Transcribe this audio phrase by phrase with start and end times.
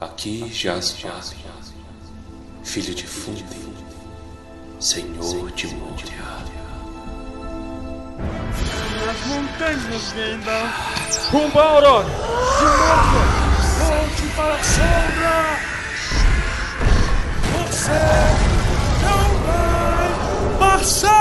[0.00, 1.34] Aqui jaz Jaz,
[2.62, 3.44] filho de Fundi,
[4.78, 6.38] senhor de Moria.
[9.10, 11.32] As montanhas Gandalf!
[11.32, 12.06] Rumba, Aurora!
[12.58, 13.38] Simbora!
[13.78, 15.36] Volte para a sombra!
[17.66, 17.98] Você
[19.02, 21.17] não vai passar!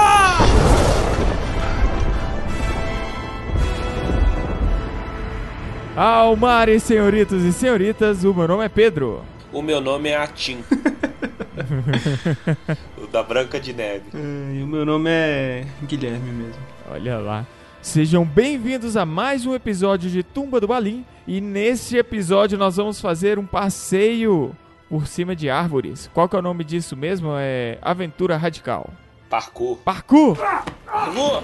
[5.98, 9.25] Almares, senhoritos e senhoritas, o meu nome é Pedro.
[9.52, 10.60] O meu nome é Atim.
[13.01, 14.04] o da Branca de Neve.
[14.14, 16.61] E o meu nome é Guilherme mesmo.
[16.91, 17.47] Olha lá.
[17.82, 21.04] Sejam bem-vindos a mais um episódio de Tumba do Balim.
[21.25, 24.55] E neste episódio nós vamos fazer um passeio
[24.88, 26.11] por cima de árvores.
[26.14, 27.29] Qual que é o nome disso mesmo?
[27.39, 28.88] É Aventura Radical.
[29.27, 29.77] Parkour.
[29.77, 30.38] Parkour!
[30.86, 31.41] Parkour!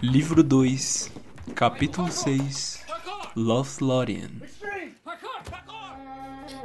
[0.00, 1.10] Livro 2,
[1.58, 2.86] capítulo 6,
[3.34, 4.30] Lothlórien.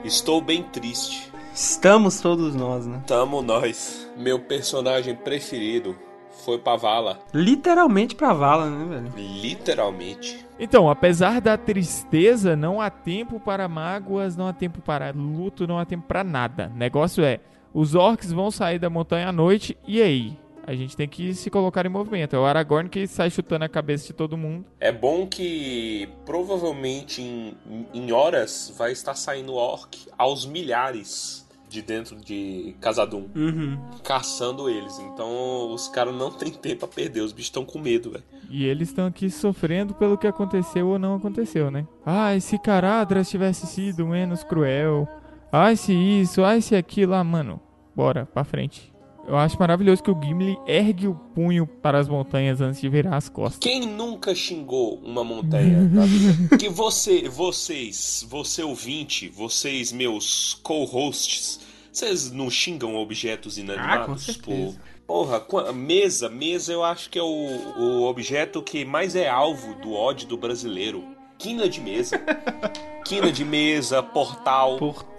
[0.03, 1.31] Estou bem triste.
[1.51, 3.01] Estamos todos nós, né?
[3.07, 4.07] Tamo nós.
[4.15, 5.97] Meu personagem preferido
[6.45, 7.19] foi pra vala.
[7.33, 9.13] Literalmente pra vala, né, velho?
[9.17, 10.45] Literalmente.
[10.59, 15.79] Então, apesar da tristeza, não há tempo para mágoas, não há tempo para luto, não
[15.79, 16.71] há tempo para nada.
[16.71, 17.39] O negócio é,
[17.73, 20.37] os orcs vão sair da montanha à noite, e aí?
[20.65, 22.35] A gente tem que se colocar em movimento.
[22.35, 24.65] É o Aragorn que sai chutando a cabeça de todo mundo.
[24.79, 27.55] É bom que provavelmente em,
[27.93, 33.79] em horas vai estar saindo orc aos milhares de dentro de Casadum, Uhum.
[34.03, 34.99] caçando eles.
[34.99, 38.23] Então os caras não tem tempo a perder, os bichos estão com medo, velho.
[38.49, 41.87] E eles estão aqui sofrendo pelo que aconteceu ou não aconteceu, né?
[42.05, 45.07] Ah, se Caradras tivesse sido menos cruel.
[45.51, 47.15] Ai, se isso, ai, se aquilo.
[47.15, 47.59] Ah, mano,
[47.95, 48.92] bora, pra frente.
[49.25, 53.15] Eu acho maravilhoso que o Gimli ergue o punho para as montanhas antes de virar
[53.15, 53.59] as costas.
[53.59, 56.57] Quem nunca xingou uma montanha na vida?
[56.59, 64.29] Que você, vocês, você ouvinte, vocês meus co-hosts, vocês não xingam objetos inanimados?
[64.29, 64.79] Ah, certeza.
[65.07, 69.93] Porra, mesa, mesa eu acho que é o, o objeto que mais é alvo do
[69.93, 71.03] ódio do brasileiro.
[71.37, 72.21] Quina de mesa.
[73.05, 74.77] Quina de mesa, portal.
[74.77, 75.12] Portal,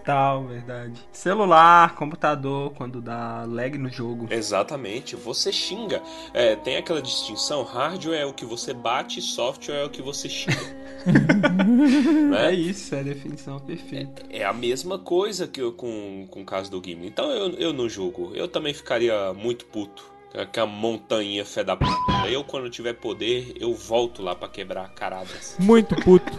[0.46, 1.00] verdade.
[1.10, 4.26] Celular, computador, quando dá lag no jogo.
[4.30, 6.02] Exatamente, você xinga.
[6.34, 10.28] É, tem aquela distinção: hardware é o que você bate, software é o que você
[10.28, 10.84] xinga.
[11.04, 12.48] Né?
[12.48, 14.22] É isso, é a definição perfeita.
[14.30, 17.08] É a mesma coisa que eu com, com o caso do Gimli.
[17.08, 18.32] Então eu, eu não julgo.
[18.34, 20.02] Eu também ficaria muito puto.
[20.34, 21.84] Aquela montanha fé da p.
[22.28, 25.56] Eu, quando tiver poder, eu volto lá pra quebrar caradas.
[25.60, 26.32] Muito puto.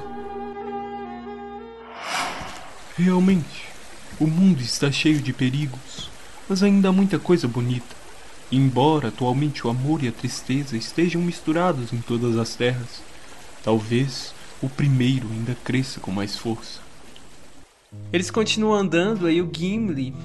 [2.97, 3.67] Realmente,
[4.17, 6.09] o mundo está cheio de perigos,
[6.47, 7.93] mas ainda há muita coisa bonita.
[8.49, 13.01] Embora atualmente o amor e a tristeza estejam misturados em todas as terras,
[13.61, 16.79] talvez o primeiro ainda cresça com mais força.
[18.13, 20.15] Eles continuam andando, aí o Gimli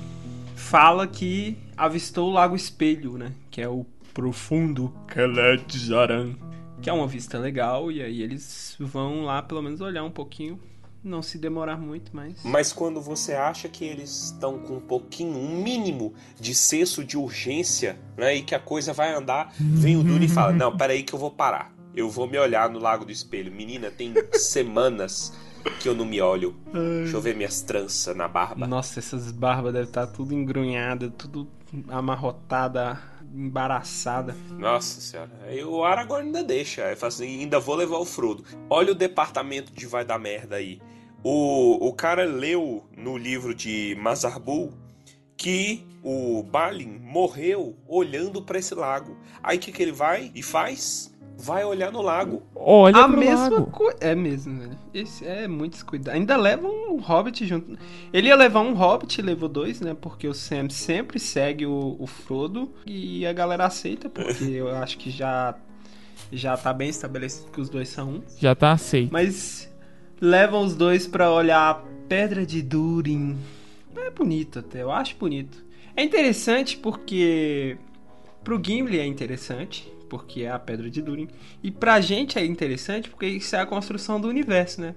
[0.54, 3.32] fala que avistou o Lago Espelho, né?
[3.50, 6.34] Que é o profundo Kelet Zaran.
[6.80, 10.60] Que é uma vista legal, e aí eles vão lá pelo menos olhar um pouquinho.
[11.02, 12.34] Não se demorar muito, mas.
[12.44, 17.16] Mas quando você acha que eles estão com um pouquinho, um mínimo de senso de
[17.16, 18.34] urgência, né?
[18.36, 21.18] E que a coisa vai andar, vem o Dune e fala: Não, peraí que eu
[21.18, 21.72] vou parar.
[21.96, 23.50] Eu vou me olhar no Lago do Espelho.
[23.50, 25.32] Menina, tem semanas
[25.80, 26.54] que eu não me olho.
[26.72, 28.66] Deixa eu ver minhas tranças na barba.
[28.66, 31.48] Nossa, essas barbas devem estar tudo engrunhada, tudo
[31.88, 33.00] amarrotada,
[33.32, 34.36] embaraçada.
[34.50, 35.30] Nossa senhora.
[35.46, 36.86] Aí o Aragorn ainda deixa.
[36.86, 38.44] Aí fala assim, ainda vou levar o Frodo.
[38.68, 40.80] Olha o departamento de vai dar merda aí.
[41.22, 44.72] O, o cara leu no livro de Mazarbul
[45.36, 49.16] que o Balin morreu olhando pra esse lago.
[49.42, 51.09] Aí o que, que ele vai e faz?
[51.40, 52.42] Vai olhar no lago.
[52.54, 53.98] Olha a pro mesma coisa.
[54.00, 54.78] É mesmo, velho.
[54.92, 56.16] Esse é muito descuidado.
[56.16, 57.78] Ainda leva um hobbit junto.
[58.12, 59.96] Ele ia levar um hobbit, levou dois, né?
[59.98, 64.98] Porque o Sam sempre segue o, o Frodo e a galera aceita, porque eu acho
[64.98, 65.54] que já
[66.32, 68.22] já tá bem estabelecido que os dois são um.
[68.38, 69.12] Já tá aceito.
[69.12, 69.68] Mas
[70.20, 71.74] levam os dois pra olhar a
[72.08, 73.36] Pedra de Durin.
[73.96, 75.64] É bonito até, eu acho bonito.
[75.96, 77.76] É interessante porque
[78.44, 81.28] pro Gimli é interessante, porque é a Pedra de Durin.
[81.62, 84.94] E pra gente é interessante porque isso é a construção do universo, né?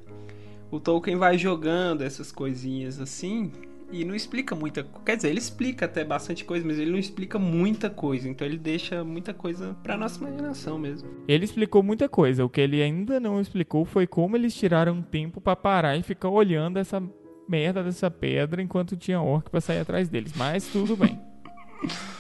[0.72, 3.52] O Tolkien vai jogando essas coisinhas assim
[3.92, 5.06] e não explica muita coisa.
[5.06, 8.28] Quer dizer, ele explica até bastante coisa, mas ele não explica muita coisa.
[8.28, 11.08] Então ele deixa muita coisa pra nossa imaginação mesmo.
[11.28, 12.44] Ele explicou muita coisa.
[12.44, 16.30] O que ele ainda não explicou foi como eles tiraram tempo pra parar e ficar
[16.30, 17.02] olhando essa
[17.48, 20.34] merda dessa pedra enquanto tinha orc pra sair atrás deles.
[20.36, 21.22] Mas tudo bem.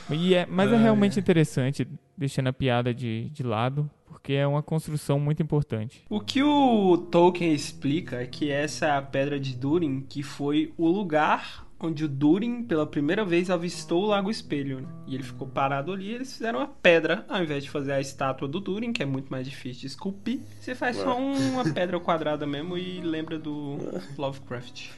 [0.09, 1.87] E é, mas é realmente interessante,
[2.17, 6.03] deixando a piada de, de lado, porque é uma construção muito importante.
[6.09, 11.65] O que o Tolkien explica é que essa pedra de Durin, que foi o lugar
[11.87, 14.81] onde o Durin pela primeira vez avistou o Lago Espelho.
[14.81, 14.87] Né?
[15.07, 18.01] E ele ficou parado ali e eles fizeram uma pedra, ao invés de fazer a
[18.01, 20.39] estátua do Durin, que é muito mais difícil de esculpir.
[20.59, 23.77] Você faz só uma pedra quadrada mesmo e lembra do
[24.17, 24.89] Lovecraft.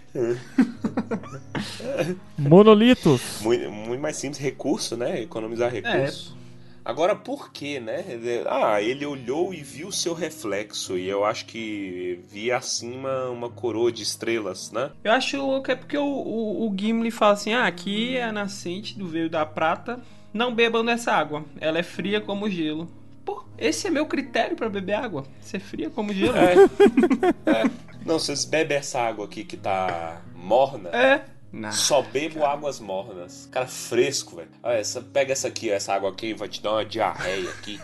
[2.37, 3.41] Monolitos.
[3.41, 5.21] Muito, muito mais simples, recurso, né?
[5.21, 6.37] Economizar recurso.
[6.85, 8.05] Agora, por quê, né?
[8.47, 10.95] Ah, ele olhou e viu o seu reflexo.
[10.95, 14.91] E eu acho que via acima uma coroa de estrelas, né?
[15.03, 18.31] Eu acho louco é porque o, o, o Gimli fala assim: ah, aqui é a
[18.31, 19.99] nascente do veio da prata.
[20.31, 21.43] Não bebam dessa água.
[21.59, 22.87] Ela é fria como gelo.
[23.23, 25.25] Pô, esse é meu critério pra beber água.
[25.41, 26.37] Ser fria como gelo.
[26.37, 26.53] É.
[27.49, 27.71] é.
[28.05, 30.89] Não, vocês bebem essa água aqui que tá morna.
[30.89, 31.25] É.
[31.71, 33.47] Só bebo águas mornas.
[33.51, 34.49] Cara, fresco, velho.
[34.61, 37.79] Olha, essa, pega essa aqui, essa água aqui, vai te dar uma diarreia aqui.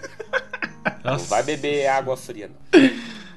[1.04, 2.82] não vai beber água fria, não.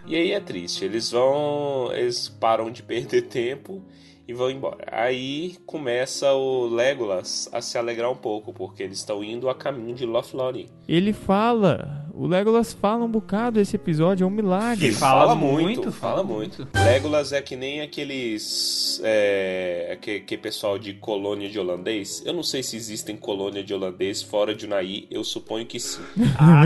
[0.06, 0.84] E aí é triste.
[0.84, 1.92] Eles vão.
[1.92, 3.82] Eles param de perder tempo
[4.26, 4.86] e vão embora.
[4.90, 9.94] Aí começa o Legolas a se alegrar um pouco, porque eles estão indo a caminho
[9.94, 10.68] de Lothlórien.
[10.88, 14.86] Ele fala, o Legolas fala um bocado esse episódio, é um milagre.
[14.86, 16.68] Ele fala, fala muito, muito, fala muito.
[16.72, 22.22] Legolas é que nem aqueles é, que, que pessoal de colônia de holandês.
[22.24, 26.02] Eu não sei se existem colônia de holandês fora de Unai, eu suponho que sim.
[26.38, 26.64] ah,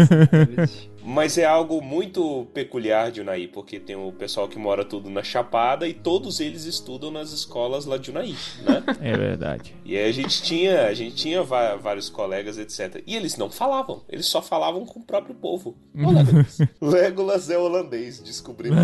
[0.67, 5.09] sim, mas é algo muito peculiar de Unai, porque tem o pessoal que mora tudo
[5.09, 8.83] na Chapada e todos eles estudam nas escolas lá de Unai, né?
[9.01, 9.75] É verdade.
[9.85, 13.03] E aí a gente tinha, a gente tinha vários colegas, etc.
[13.07, 15.77] E eles não falavam, eles só falavam com o próprio povo.
[15.97, 16.59] Holandês.
[16.81, 18.79] Legolas é holandês, descobrimos.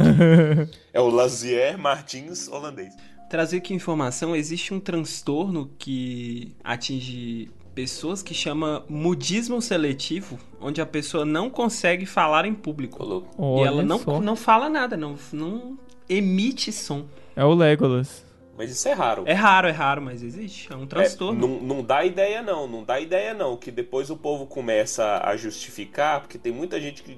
[0.92, 2.94] é o Lazier Martins holandês.
[3.28, 10.86] Trazer aqui informação, existe um transtorno que atinge pessoas que chama mudismo seletivo, onde a
[10.86, 13.24] pessoa não consegue falar em público.
[13.36, 14.20] Olha e ela não, só.
[14.20, 15.78] não fala nada, não, não
[16.08, 17.06] emite som.
[17.34, 18.24] É o Legolas.
[18.56, 19.24] Mas isso é raro.
[19.26, 20.72] É raro, é raro, mas existe.
[20.72, 21.44] É um transtorno.
[21.44, 22.66] É, não, não dá ideia, não.
[22.68, 23.56] Não dá ideia, não.
[23.56, 27.16] Que depois o povo começa a justificar, porque tem muita gente que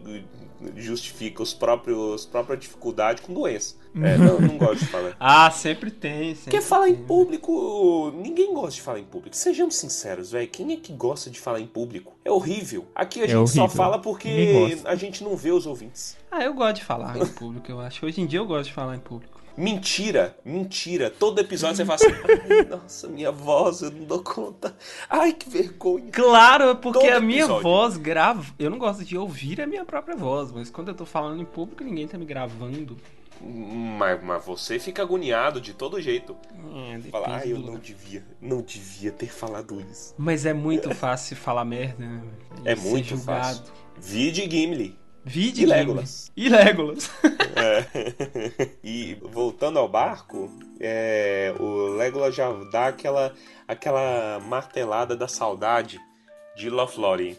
[0.76, 3.76] justifica os próprios própria dificuldade com doença.
[3.94, 5.16] É, não, não gosto de falar.
[5.20, 6.34] ah, sempre tem.
[6.34, 6.94] Sempre Porque falar tem.
[6.94, 9.34] em público, ninguém gosta de falar em público.
[9.36, 10.48] Sejamos sinceros, velho.
[10.48, 12.14] Quem é que gosta de falar em público?
[12.24, 12.86] É horrível.
[12.94, 13.68] Aqui a É gente horrível.
[13.68, 16.16] só fala porque a gente não vê os ouvintes.
[16.30, 18.04] Ah, eu gosto de falar em público, eu acho.
[18.04, 19.35] Hoje em dia eu gosto de falar em público.
[19.56, 21.08] Mentira, mentira.
[21.10, 24.76] Todo episódio você fala assim: "Ai, nossa, minha voz, eu não dou conta.
[25.08, 26.10] Ai, que vergonha.
[26.12, 27.62] Claro, porque Todo a minha episódio.
[27.62, 28.44] voz grava.
[28.58, 31.44] Eu não gosto de ouvir a minha própria voz, mas quando eu tô falando em
[31.44, 32.96] público, ninguém tá me gravando.
[33.40, 36.34] Mas, mas você fica agoniado de todo jeito.
[36.74, 40.14] É, Fala, ai, eu não devia, não devia ter falado isso.
[40.16, 42.02] Mas é muito fácil falar merda.
[42.04, 42.22] né?
[42.64, 43.64] É muito fácil.
[43.98, 44.98] Vide Gimli.
[45.28, 45.66] Vide E.
[45.66, 46.30] Legolas.
[46.36, 47.10] E Legolas.
[47.58, 48.68] É.
[48.84, 53.32] e voltando ao barco, é, o Legolas já dá aquela,
[53.66, 55.98] aquela martelada da saudade
[56.54, 57.34] de Lothlórien.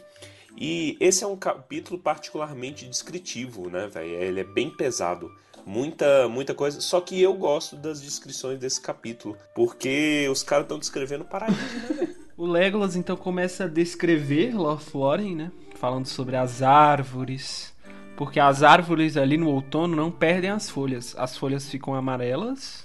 [0.56, 4.08] E esse é um capítulo particularmente descritivo, né, velho?
[4.08, 5.30] Ele é bem pesado.
[5.64, 6.80] Muita, muita coisa.
[6.80, 9.36] Só que eu gosto das descrições desse capítulo.
[9.54, 12.16] Porque os caras estão descrevendo o paraíso, né, velho?
[12.38, 15.50] O Legolas então começa a descrever Lothlórien, né?
[15.74, 17.74] Falando sobre as árvores.
[18.18, 21.14] Porque as árvores ali no outono não perdem as folhas.
[21.16, 22.84] As folhas ficam amarelas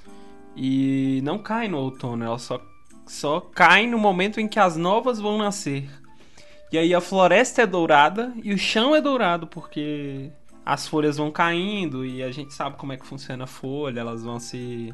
[0.55, 2.23] e não caem no outono.
[2.23, 2.61] Elas só,
[3.07, 5.89] só caem no momento em que as novas vão nascer.
[6.71, 10.29] E aí a floresta é dourada e o chão é dourado porque
[10.63, 14.01] as folhas vão caindo e a gente sabe como é que funciona a folha.
[14.01, 14.93] Elas vão se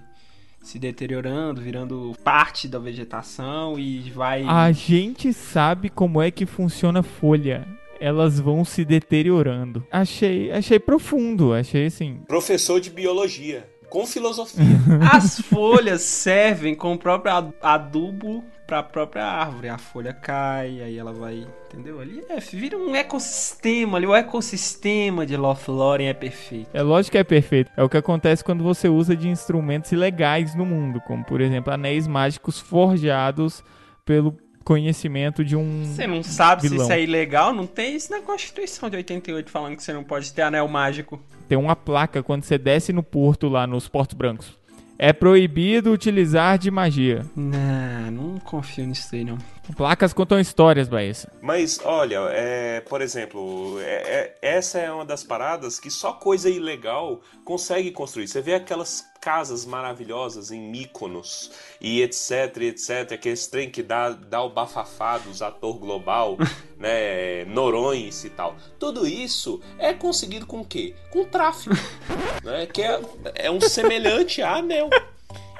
[0.62, 4.46] se deteriorando, virando parte da vegetação e vai.
[4.46, 7.67] A gente sabe como é que funciona a folha.
[8.00, 9.84] Elas vão se deteriorando.
[9.91, 12.20] Achei, achei profundo, achei assim.
[12.27, 13.68] Professor de biologia.
[13.89, 14.63] Com filosofia.
[15.12, 19.68] As folhas servem como próprio ad- adubo para a própria árvore.
[19.68, 21.48] A folha cai, aí ela vai.
[21.74, 22.00] Entendeu?
[22.00, 24.06] Ali é, vira um ecossistema ali.
[24.06, 26.70] O ecossistema de Lothlórien é perfeito.
[26.72, 27.72] É lógico que é perfeito.
[27.75, 31.74] É o que acontece quando você usa de instrumentos ilegais no mundo, como por exemplo
[31.74, 33.63] anéis mágicos forjados
[34.06, 34.38] pelo
[34.74, 35.84] conhecimento de um.
[35.84, 36.86] Você não sabe se vilão.
[36.86, 37.52] isso é ilegal?
[37.52, 41.20] Não tem isso na Constituição de 88 falando que você não pode ter anel mágico.
[41.48, 44.60] Tem uma placa quando você desce no porto lá nos portos brancos.
[45.02, 47.26] É proibido utilizar de magia.
[47.36, 49.40] Não, não confio nisso aí, não.
[49.76, 51.32] Placas contam histórias, Baessa.
[51.42, 56.48] Mas olha, é, por exemplo, é- é- essa é uma das paradas que só coisa
[56.50, 58.28] ilegal consegue construir.
[58.28, 64.42] Você vê aquelas casas maravilhosas em Mykonos e etc, etc, aqueles trem que dá, dá
[64.42, 66.38] o bafafá dos ator global,
[66.78, 68.56] né, Norões e tal.
[68.78, 70.96] Tudo isso é conseguido com o quê?
[71.12, 71.76] Com tráfico,
[72.44, 73.02] né, que é,
[73.36, 74.90] é um semelhante a anel.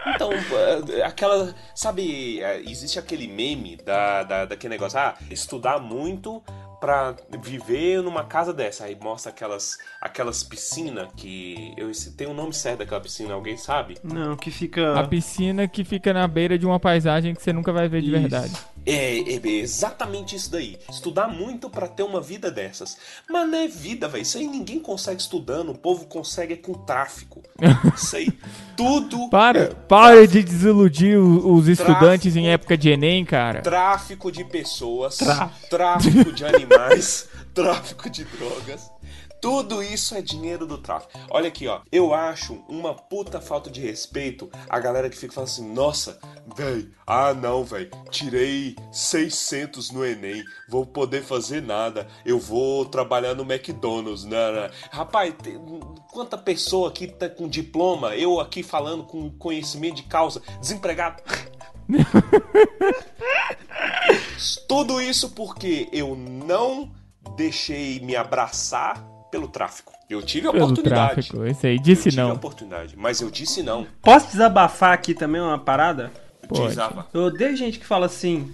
[0.08, 1.54] Então, eh, aquela.
[1.75, 6.42] Sabe, eh, existe aquele meme da, da, daquele negócio, ah, estudar muito
[6.79, 8.86] pra viver numa casa dessa.
[8.86, 11.74] Aí mostra aquelas, aquelas piscinas que.
[11.77, 13.98] Eu, tem um nome certo daquela piscina, alguém sabe?
[14.03, 15.00] Não, que fica.
[15.00, 18.12] A piscina que fica na beira de uma paisagem que você nunca vai ver de
[18.12, 18.19] Isso.
[18.19, 18.53] verdade.
[18.89, 20.79] É, é exatamente isso daí.
[20.89, 22.98] Estudar muito pra ter uma vida dessas.
[23.29, 24.24] Mas não é vida, velho.
[24.24, 25.69] Isso aí ninguém consegue estudando.
[25.69, 27.43] O povo consegue é com tráfico.
[27.96, 28.31] Isso aí,
[28.75, 29.29] tudo.
[29.29, 33.62] Para, para de desiludir os estudantes em época de Enem, cara.
[33.62, 35.19] Tráfico de pessoas,
[35.69, 38.89] tráfico de animais, tráfico de drogas.
[39.41, 41.13] Tudo isso é dinheiro do tráfico.
[41.29, 41.81] Olha aqui, ó.
[41.91, 46.19] Eu acho uma puta falta de respeito a galera que fica falando assim: nossa,
[46.55, 53.34] véi, ah não, véi, tirei 600 no Enem, vou poder fazer nada, eu vou trabalhar
[53.34, 54.25] no McDonald's.
[54.25, 54.69] Não, não.
[54.91, 55.34] Rapaz,
[56.12, 61.24] quanta pessoa aqui tá com diploma, eu aqui falando com conhecimento de causa, desempregado.
[64.67, 66.91] Tudo isso porque eu não
[67.36, 69.93] deixei me abraçar pelo tráfico.
[70.09, 71.13] Eu tive a Pelo oportunidade.
[71.13, 71.45] tráfico.
[71.45, 72.33] Esse aí eu disse tive a não.
[72.33, 73.86] oportunidade, mas eu disse não.
[74.01, 76.12] Posso desabafar aqui também uma parada?
[76.48, 76.75] Pode.
[77.13, 78.51] Eu odeio gente que fala assim.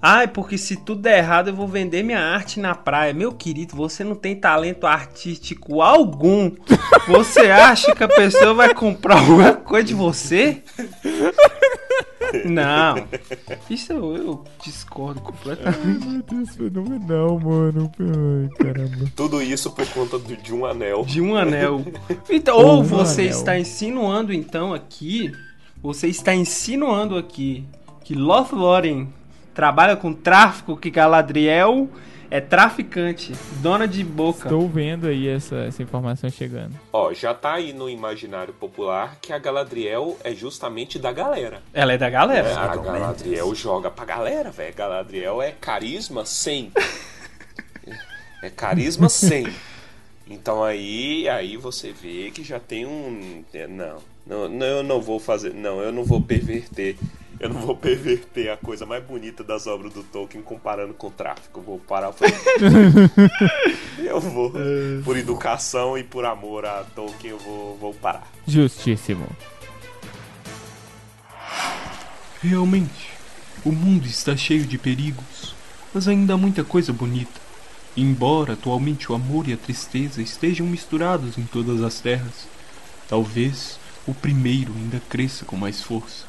[0.00, 3.12] Ai, porque se tudo der errado eu vou vender minha arte na praia.
[3.12, 6.52] Meu querido, você não tem talento artístico algum.
[7.08, 10.62] Você acha que a pessoa vai comprar alguma coisa de você?
[12.44, 13.06] Não.
[13.70, 16.06] Isso eu, eu discordo completamente.
[16.06, 17.90] Meu Deus, fenomenal, mano.
[18.00, 19.10] Ai, caramba.
[19.16, 21.04] Tudo isso por conta do- de um anel.
[21.04, 21.84] De um anel.
[22.30, 23.32] Então, ou Um você anel.
[23.32, 25.32] está insinuando então aqui.
[25.82, 27.64] Você está insinuando aqui
[28.04, 29.08] que Lothlórien
[29.54, 31.88] trabalha com tráfico, que Galadriel
[32.30, 34.44] é traficante, dona de boca.
[34.48, 36.74] Estou vendo aí essa, essa informação chegando.
[36.92, 41.62] Ó, já tá aí no imaginário popular que a Galadriel é justamente da galera.
[41.72, 42.48] Ela é da galera.
[42.48, 44.74] É, a Galadriel joga pra galera, velho.
[44.74, 46.72] Galadriel é carisma 100.
[48.40, 49.52] É carisma 100.
[50.28, 53.42] Então aí, aí você vê que já tem um.
[53.52, 55.52] é, Não, não, não, eu não vou fazer.
[55.54, 56.96] Não, eu não vou perverter.
[57.40, 61.10] Eu não vou perverter a coisa mais bonita das obras do Tolkien comparando com o
[61.10, 61.60] tráfico.
[61.60, 62.26] Eu vou parar por
[63.98, 64.52] Eu vou.
[65.04, 68.26] Por educação e por amor a Tolkien, eu vou, vou parar.
[68.46, 69.26] Justíssimo.
[72.42, 73.10] Realmente,
[73.64, 75.54] o mundo está cheio de perigos,
[75.92, 77.40] mas ainda há muita coisa bonita.
[77.96, 82.46] Embora atualmente o amor e a tristeza estejam misturados em todas as terras,
[83.08, 86.27] talvez o primeiro ainda cresça com mais força.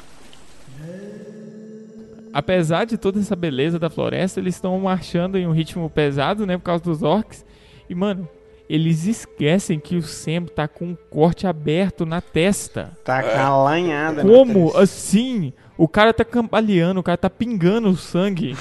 [2.32, 6.56] Apesar de toda essa beleza da floresta, eles estão marchando em um ritmo pesado, né?
[6.56, 7.44] Por causa dos orcs.
[7.88, 8.28] E, mano,
[8.68, 12.96] eles esquecem que o Sam tá com um corte aberto na testa.
[13.04, 14.22] Tá calanhada.
[14.22, 15.52] na Como assim?
[15.76, 18.56] O cara tá cambaleando, o cara tá pingando sangue.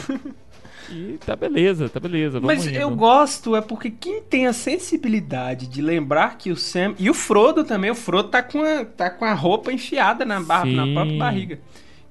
[0.90, 2.40] e tá beleza, tá beleza.
[2.40, 2.76] Vamos Mas indo.
[2.76, 6.96] eu gosto, é porque quem tem a sensibilidade de lembrar que o Sam.
[6.98, 10.40] E o Frodo também, o Frodo tá com a, tá com a roupa enfiada na,
[10.40, 11.60] barra, na própria barriga.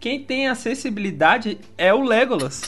[0.01, 2.63] Quem tem a sensibilidade é o Legolas.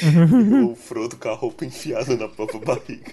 [0.70, 3.12] o Frodo com a roupa enfiada na própria barriga.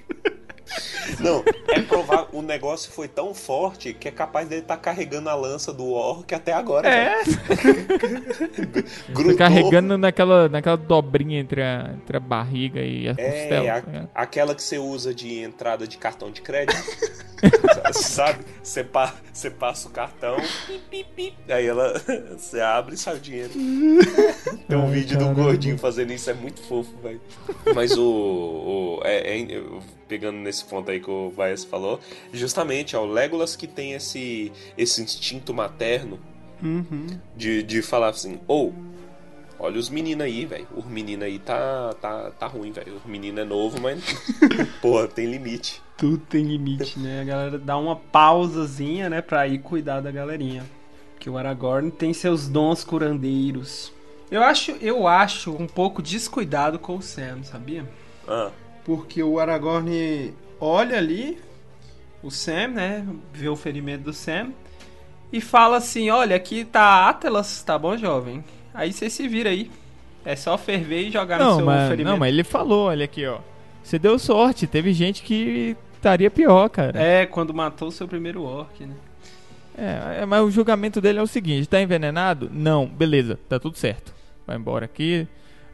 [1.20, 2.28] Não, é provável.
[2.34, 6.34] O negócio foi tão forte que é capaz dele estar carregando a lança do orc
[6.34, 6.90] até agora.
[6.90, 7.24] É.
[7.24, 7.30] Tá
[9.14, 9.38] Grudou.
[9.38, 13.72] carregando naquela, naquela dobrinha entre a, entre a barriga e a É, costela.
[13.78, 16.76] a- tá aquela que você usa de entrada de cartão de crédito.
[17.94, 18.44] Sabe?
[18.64, 19.14] Você, pa-
[19.52, 20.38] passa o cartão,
[21.50, 21.94] aí ela
[22.38, 23.52] você abre e sai o dinheiro.
[24.68, 27.22] Tem um Ai, vídeo do gordinho fazendo isso, é muito fofo, velho.
[27.74, 28.04] Mas o.
[28.04, 29.64] o- é, é-
[30.08, 32.00] pegando nesse ponto aí que o Baez falou,
[32.32, 36.20] justamente, o Legolas que tem esse, esse instinto materno
[36.64, 37.08] Uhum.
[37.36, 38.74] de, de falar assim, ou.
[39.60, 40.68] Olha os meninos aí, velho.
[40.76, 43.02] O menino aí tá, tá, tá ruim, velho.
[43.06, 44.04] O menino é novo, mas.
[44.82, 45.82] Porra, tem limite.
[45.98, 47.22] Tudo tem limite, né?
[47.22, 50.64] A galera dá uma pausazinha, né, pra ir cuidar da galerinha.
[51.20, 53.94] Que o Aragorn tem seus dons curandeiros.
[54.30, 57.88] Eu acho, eu acho um pouco descuidado com o Sam, sabia?
[58.28, 58.52] Ah,
[58.84, 61.38] Porque o Aragorn olha ali
[62.22, 63.08] o Sam, né?
[63.32, 64.52] Vê o ferimento do Sam
[65.32, 68.44] e fala assim: Olha, aqui tá Atlas, tá bom, jovem?
[68.76, 69.72] Aí você se vira aí.
[70.24, 72.12] É só ferver e jogar no Não, seu mas, ferimento.
[72.12, 73.40] não, mas ele falou, olha aqui, ó.
[73.84, 77.00] Você deu sorte, teve gente que estaria pior, cara.
[77.00, 78.96] É, quando matou o seu primeiro orc, né?
[79.78, 82.50] É, é, mas o julgamento dele é o seguinte: tá envenenado?
[82.52, 84.14] Não, beleza, tá tudo certo.
[84.48, 85.28] Vai embora aqui.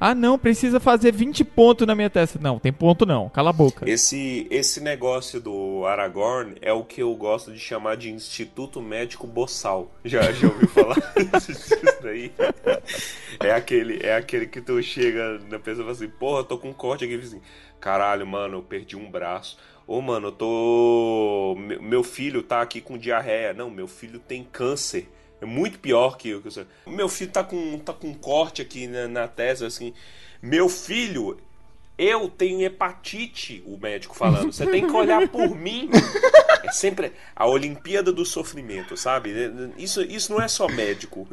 [0.03, 2.39] Ah, não, precisa fazer 20 pontos na minha testa.
[2.41, 3.88] Não, tem ponto não, cala a boca.
[3.88, 9.27] Esse, esse negócio do Aragorn é o que eu gosto de chamar de Instituto Médico
[9.27, 9.91] Boçal.
[10.03, 10.96] Já, já ouviu falar
[11.38, 12.31] disso daí?
[13.39, 16.70] É aquele, é aquele que tu chega na pessoa e fala assim, porra, tô com
[16.72, 17.39] um corte aqui, assim,
[17.79, 19.55] caralho, mano, eu perdi um braço.
[19.86, 21.55] Ô, mano, eu tô...
[21.79, 23.53] Meu filho tá aqui com diarreia.
[23.53, 25.08] Não, meu filho tem câncer.
[25.41, 26.43] É muito pior que eu.
[26.86, 29.93] Meu filho tá com, tá com um corte aqui na, na testa, assim.
[30.39, 31.39] Meu filho,
[32.01, 34.51] eu tenho hepatite, o médico falando.
[34.51, 35.88] Você tem que olhar por mim.
[36.63, 39.31] É sempre a Olimpíada do Sofrimento, sabe?
[39.77, 41.27] Isso, isso não é só médico.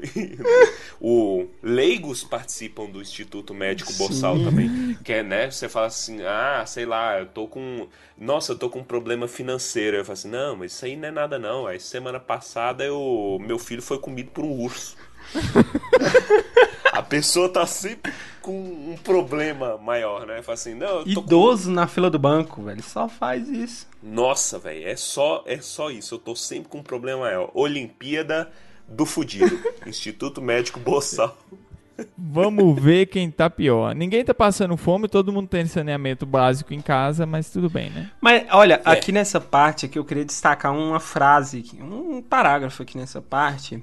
[1.01, 4.99] o leigos participam do Instituto Médico Borsal também.
[5.03, 5.51] Que é, né?
[5.51, 7.89] Você fala assim, ah, sei lá, eu tô com.
[8.19, 9.97] Nossa, eu tô com um problema financeiro.
[9.97, 11.67] Eu falo assim, não, mas isso aí não é nada, não.
[11.67, 14.99] Aí semana passada eu, meu filho foi comido por um urso.
[16.93, 18.13] a pessoa tá sempre
[18.49, 20.41] com um problema maior, né?
[20.41, 21.75] Fala assim, não, Idoso com...
[21.75, 23.87] na fila do banco, velho, só faz isso.
[24.03, 26.15] Nossa, velho, é só, é só isso.
[26.15, 27.51] Eu tô sempre com um problema maior.
[27.53, 28.51] Olimpíada
[28.89, 29.61] do fudido.
[29.87, 31.37] Instituto Médico Boçal.
[32.17, 33.95] Vamos ver quem tá pior.
[33.95, 38.11] Ninguém tá passando fome, todo mundo tem saneamento básico em casa, mas tudo bem, né?
[38.19, 38.91] Mas olha, é.
[38.91, 43.83] aqui nessa parte aqui eu queria destacar uma frase, um parágrafo aqui nessa parte,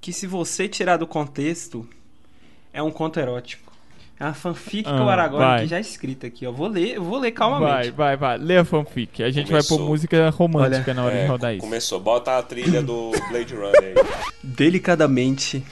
[0.00, 1.88] que se você tirar do contexto,
[2.72, 3.71] é um conto erótico.
[4.22, 6.52] É uma fanfic ah, que o Aragorn aqui já é escrita aqui, ó.
[6.52, 7.90] Vou ler, eu vou ler calmamente.
[7.90, 8.38] Vai, vai, vai.
[8.38, 9.20] Lê a fanfic.
[9.20, 9.76] A gente Começou.
[9.76, 11.60] vai pôr música romântica Olha, na hora é, de rodar isso.
[11.62, 11.98] Começou.
[11.98, 13.94] Bota a trilha do Blade Runner aí.
[14.40, 15.64] Delicadamente,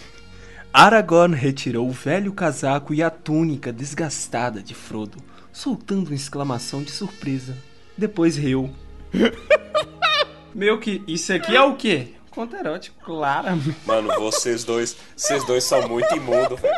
[0.72, 5.18] Aragorn retirou o velho casaco e a túnica desgastada de Frodo,
[5.52, 7.56] soltando uma exclamação de surpresa.
[7.96, 8.68] Depois riu.
[10.52, 12.14] Meu que isso aqui é o quê?
[12.32, 13.46] Conto erótico, claro.
[13.86, 16.74] Mano, vocês dois, vocês dois são muito imundos, velho.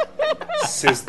[0.61, 1.03] Vocês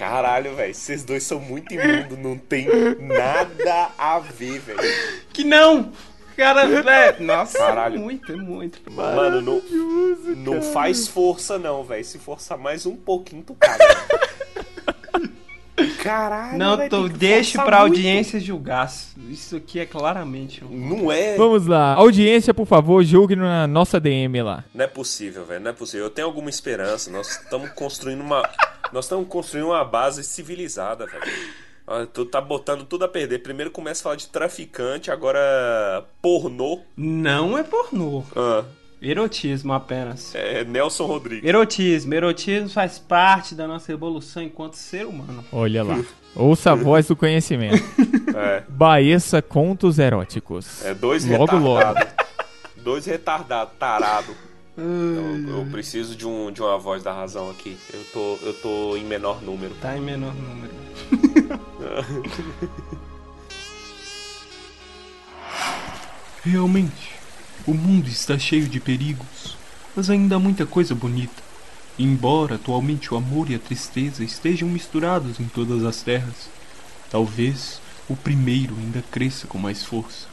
[0.00, 2.66] Caralho, velho, vocês dois são muito imundos, não tem
[3.00, 4.78] nada a ver, velho.
[5.30, 5.92] Que não!
[6.34, 7.96] Cara, velho, nossa, Caralho.
[7.96, 8.80] é muito, é muito.
[8.90, 9.62] Mano, não,
[10.36, 12.02] não faz força não, velho.
[12.02, 13.76] Se forçar mais um pouquinho, tu caga.
[16.02, 17.96] Caralho, Não, véio, tô, deixe pra muito.
[17.96, 18.90] audiência julgar.
[19.28, 20.64] Isso aqui é claramente.
[20.64, 20.88] Um...
[20.98, 21.36] Não é.
[21.36, 21.92] Vamos lá.
[21.94, 24.64] Audiência, por favor, julgue na nossa DM lá.
[24.74, 25.60] Não é possível, velho.
[25.60, 26.06] Não é possível.
[26.06, 27.10] Eu tenho alguma esperança.
[27.10, 28.48] Nós estamos construindo uma.
[28.92, 32.08] Nós estamos construindo uma base civilizada, velho.
[32.12, 33.40] Tu tá botando tudo a perder.
[33.40, 36.80] Primeiro começa a falar de traficante, agora pornô.
[36.96, 38.22] Não é pornô.
[38.36, 38.64] Ah.
[39.02, 40.34] Erotismo apenas.
[40.34, 41.48] É Nelson Rodrigues.
[41.48, 42.14] Erotismo.
[42.14, 45.44] Erotismo faz parte da nossa evolução enquanto ser humano.
[45.50, 45.98] Olha lá.
[46.36, 47.82] Ouça a voz do conhecimento.
[48.32, 48.62] É.
[48.68, 50.84] Baeça contos eróticos.
[50.84, 52.04] É dois logo, retardados.
[52.04, 52.10] Logo.
[52.76, 54.36] Dois retardados, tarado.
[54.76, 57.76] Eu, eu, preciso de, um, de uma voz da razão aqui.
[57.92, 59.74] Eu tô, eu tô em menor número.
[59.80, 60.72] Tá em menor número.
[66.42, 67.10] Realmente,
[67.66, 69.58] o mundo está cheio de perigos,
[69.94, 71.42] mas ainda há muita coisa bonita.
[71.98, 76.48] Embora atualmente o amor e a tristeza estejam misturados em todas as terras,
[77.10, 80.29] talvez o primeiro ainda cresça com mais força.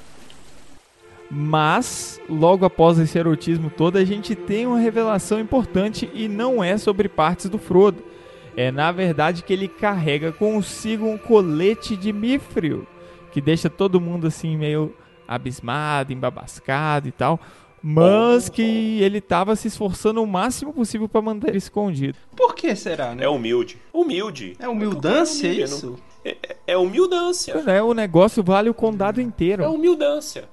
[1.30, 6.78] Mas, logo após esse erotismo todo, a gente tem uma revelação importante e não é
[6.78, 8.04] sobre partes do Frodo.
[8.56, 12.88] É na verdade que ele carrega consigo um colete de Mithril,
[13.32, 14.96] que deixa todo mundo assim meio
[15.28, 17.40] abismado, embabascado e tal.
[17.84, 22.18] Mas que ele estava se esforçando o máximo possível para manter escondido.
[22.36, 23.26] Por que será, né?
[23.26, 23.78] É humilde.
[23.94, 24.56] Humilde.
[24.60, 25.96] É humildância, é isso?
[26.26, 27.54] É, é, é humildância.
[27.68, 29.64] É, o negócio vale o condado inteiro.
[29.64, 30.50] É humildância.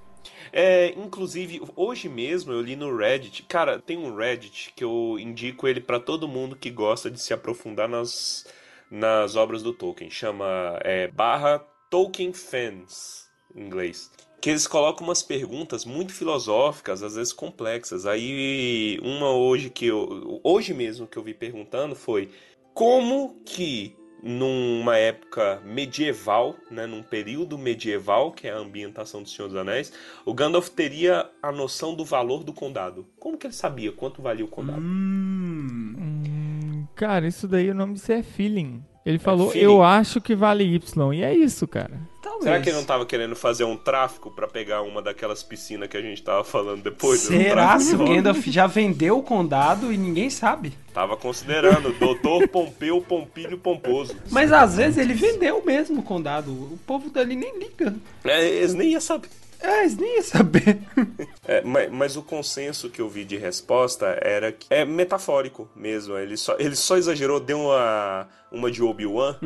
[0.56, 3.42] É, inclusive, hoje mesmo eu li no Reddit.
[3.42, 7.34] Cara, tem um Reddit que eu indico ele para todo mundo que gosta de se
[7.34, 8.46] aprofundar nas,
[8.88, 10.08] nas obras do Tolkien.
[10.08, 11.58] Chama é, barra
[11.90, 14.12] Tolkien Fans, em inglês.
[14.40, 18.06] Que eles colocam umas perguntas muito filosóficas, às vezes complexas.
[18.06, 20.40] Aí, uma hoje que eu.
[20.44, 22.30] Hoje mesmo que eu vi perguntando foi
[22.72, 29.48] como que numa época medieval, né, num período medieval, que é a ambientação do Senhor
[29.48, 29.92] dos Anéis,
[30.24, 33.06] o Gandalf teria a noção do valor do condado.
[33.20, 34.80] Como que ele sabia quanto valia o condado?
[34.80, 38.82] Hum, hum cara, isso daí o nome disso é feeling.
[39.04, 39.64] Ele é falou, feeling.
[39.66, 41.12] eu acho que vale Y.
[41.14, 41.92] E é isso, cara.
[42.22, 42.44] Talvez.
[42.44, 45.96] Será que ele não estava querendo fazer um tráfico para pegar uma daquelas piscinas que
[45.96, 47.20] a gente tava falando depois?
[47.20, 50.72] Será que o Gandalf já vendeu o condado e ninguém sabe?
[50.94, 54.16] Tava considerando, doutor Pompeu Pompilho Pomposo.
[54.30, 56.50] Mas às vezes ele vendeu mesmo o condado.
[56.50, 57.94] O povo dali nem liga.
[58.24, 59.28] É, eles nem iam saber.
[59.64, 60.78] É, eles nem iam saber.
[61.46, 66.16] É, mas, mas o consenso que eu vi de resposta era que é metafórico mesmo.
[66.16, 69.36] Ele só, ele só exagerou, deu uma, uma de Obi-Wan,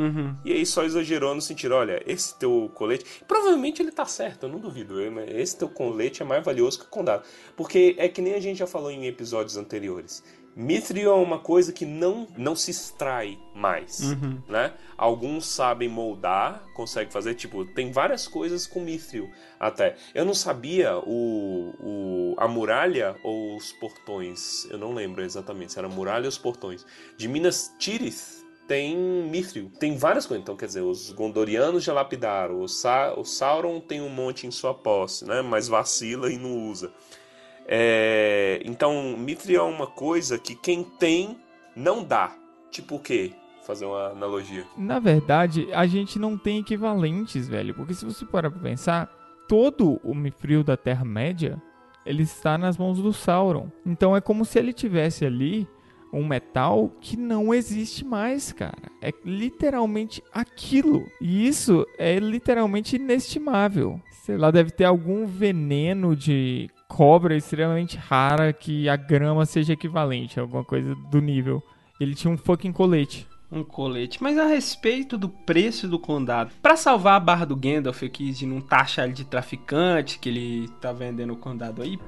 [0.45, 3.05] e aí só exagerou no sentido: olha, esse teu colete.
[3.27, 4.95] Provavelmente ele tá certo, eu não duvido.
[5.27, 7.25] Esse teu colete é mais valioso que o condado.
[7.57, 10.23] Porque é que nem a gente já falou em episódios anteriores.
[10.61, 14.01] Mithril é uma coisa que não, não se extrai mais,
[14.49, 14.75] né?
[14.97, 19.95] Alguns sabem moldar, conseguem fazer, tipo, tem várias coisas com Mithril até.
[20.13, 25.79] Eu não sabia o, o, a muralha ou os portões, eu não lembro exatamente se
[25.79, 26.85] era muralha ou os portões.
[27.17, 30.43] De Minas Tirith tem Mithril, tem várias coisas.
[30.43, 34.51] Então, quer dizer, os Gondorianos já lapidaram, o, Sa o Sauron tem um monte em
[34.51, 35.41] sua posse, né?
[35.41, 36.93] Mas vacila e não usa.
[37.69, 41.37] É, então, Mithril é uma coisa que quem tem
[41.77, 42.35] não dá.
[42.71, 43.33] Tipo o quê?
[43.67, 44.65] Fazer uma analogia.
[44.77, 47.75] Na verdade, a gente não tem equivalentes, velho.
[47.75, 49.07] Porque se você parar pra pensar,
[49.47, 51.61] todo o Mithril da Terra-média,
[52.07, 53.71] ele está nas mãos do Sauron.
[53.85, 55.69] Então é como se ele tivesse ali
[56.11, 58.91] um metal que não existe mais, cara.
[59.03, 61.07] É literalmente aquilo.
[61.21, 64.01] E isso é literalmente inestimável.
[64.11, 70.41] Sei lá, deve ter algum veneno de cobra extremamente rara que a grama seja equivalente,
[70.41, 71.63] alguma coisa do nível.
[72.01, 73.27] Ele tinha um fucking colete.
[73.51, 74.23] Um colete.
[74.23, 78.47] Mas a respeito do preço do condado, Pra salvar a barra do Gandalf aqui de
[78.47, 81.99] não taxar ele de traficante, que ele tá vendendo o condado aí,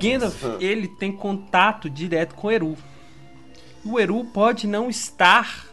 [0.00, 2.76] Gandalf, ele tem contato direto com o Eru.
[3.84, 5.66] O Eru pode não estar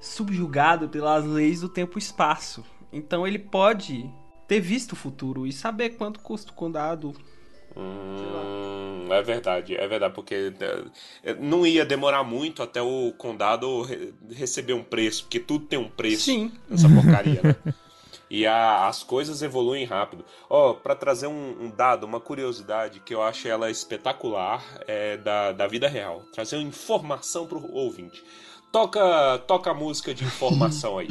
[0.00, 2.64] subjugado pelas leis do tempo e espaço.
[2.92, 4.10] Então ele pode
[4.48, 7.14] ter visto o futuro e saber quanto custa o condado.
[7.76, 10.52] Hum, é verdade, é verdade, porque
[11.24, 15.78] é, não ia demorar muito até o condado re- receber um preço, porque tudo tem
[15.78, 16.52] um preço Sim.
[16.68, 17.56] nessa porcaria, né?
[18.28, 20.24] E a- as coisas evoluem rápido.
[20.48, 25.50] Ó, pra trazer um, um dado, uma curiosidade que eu acho ela espetacular é da,
[25.52, 26.22] da vida real.
[26.32, 28.22] Trazer uma informação pro ouvinte.
[28.70, 31.08] Toca, toca a música de informação aí.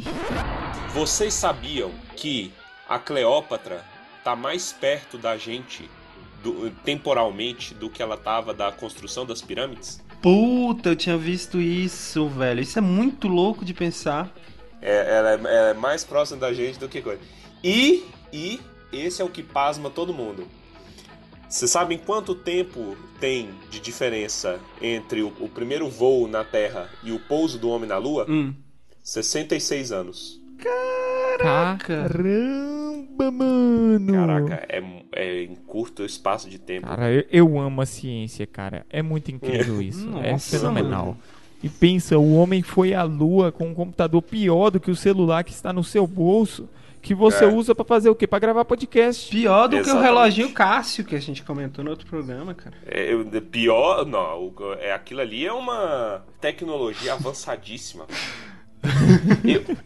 [0.94, 2.50] Vocês sabiam que
[2.88, 3.84] a Cleópatra
[4.24, 5.90] tá mais perto da gente
[6.42, 10.00] do- temporalmente do que ela tava da construção das pirâmides?
[10.22, 12.60] Puta, eu tinha visto isso, velho.
[12.60, 14.30] Isso é muito louco de pensar.
[14.82, 17.20] É, ela, é, ela é mais próxima da gente do que coisa.
[17.64, 18.60] E, e
[18.92, 20.46] esse é o que pasma todo mundo.
[21.48, 27.12] Vocês sabem quanto tempo tem de diferença entre o, o primeiro voo na Terra e
[27.12, 28.24] o pouso do homem na Lua?
[28.28, 28.54] Hum.
[29.02, 30.39] 66 anos.
[31.78, 34.12] Caramba, mano!
[34.12, 36.86] Caraca, é, é em curto espaço de tempo.
[36.86, 38.86] Cara, eu, eu amo a ciência, cara.
[38.90, 40.08] É muito incrível isso.
[40.22, 41.06] é Nossa, fenomenal.
[41.06, 41.18] mano.
[41.62, 45.44] E pensa, o homem foi à lua com um computador pior do que o celular
[45.44, 46.66] que está no seu bolso,
[47.02, 47.48] que você É.
[47.48, 48.26] usa pra fazer o quê?
[48.26, 49.30] Pra gravar podcast.
[49.30, 50.04] Pior do que o Exatamente.
[50.06, 52.74] reloginho Cássio, que a gente comentou no outro programa, cara.
[52.86, 58.06] É, pior, não, o- é, aquilo ali é uma tecnologia avançadíssima.
[59.44, 59.76] eu,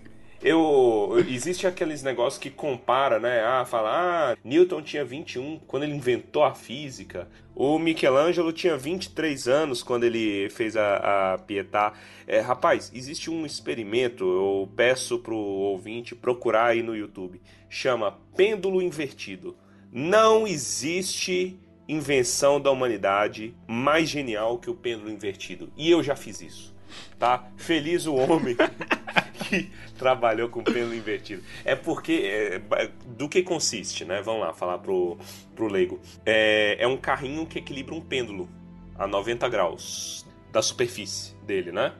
[0.44, 3.40] eu- existe aqueles negócios que compara, né?
[3.42, 3.90] Ah, fala,
[4.32, 7.28] ah, Newton tinha 21 quando ele inventou a física.
[7.54, 11.92] O Michelangelo tinha 23 anos quando ele fez a, a Pietà.
[12.26, 17.40] É, rapaz, existe um experimento, eu peço pro ouvinte procurar aí no YouTube.
[17.68, 19.56] Chama pêndulo invertido.
[19.90, 25.72] Não existe invenção da humanidade mais genial que o pêndulo invertido.
[25.76, 26.73] E eu já fiz isso,
[27.18, 27.48] tá?
[27.56, 28.56] Feliz o homem
[29.48, 31.42] que trabalhou com pêndulo invertido.
[31.64, 34.20] É porque é, do que consiste, né?
[34.22, 35.18] Vamos lá falar pro,
[35.54, 36.00] pro leigo.
[36.24, 38.48] É, é um carrinho que equilibra um pêndulo
[38.96, 41.92] a 90 graus da superfície dele, né?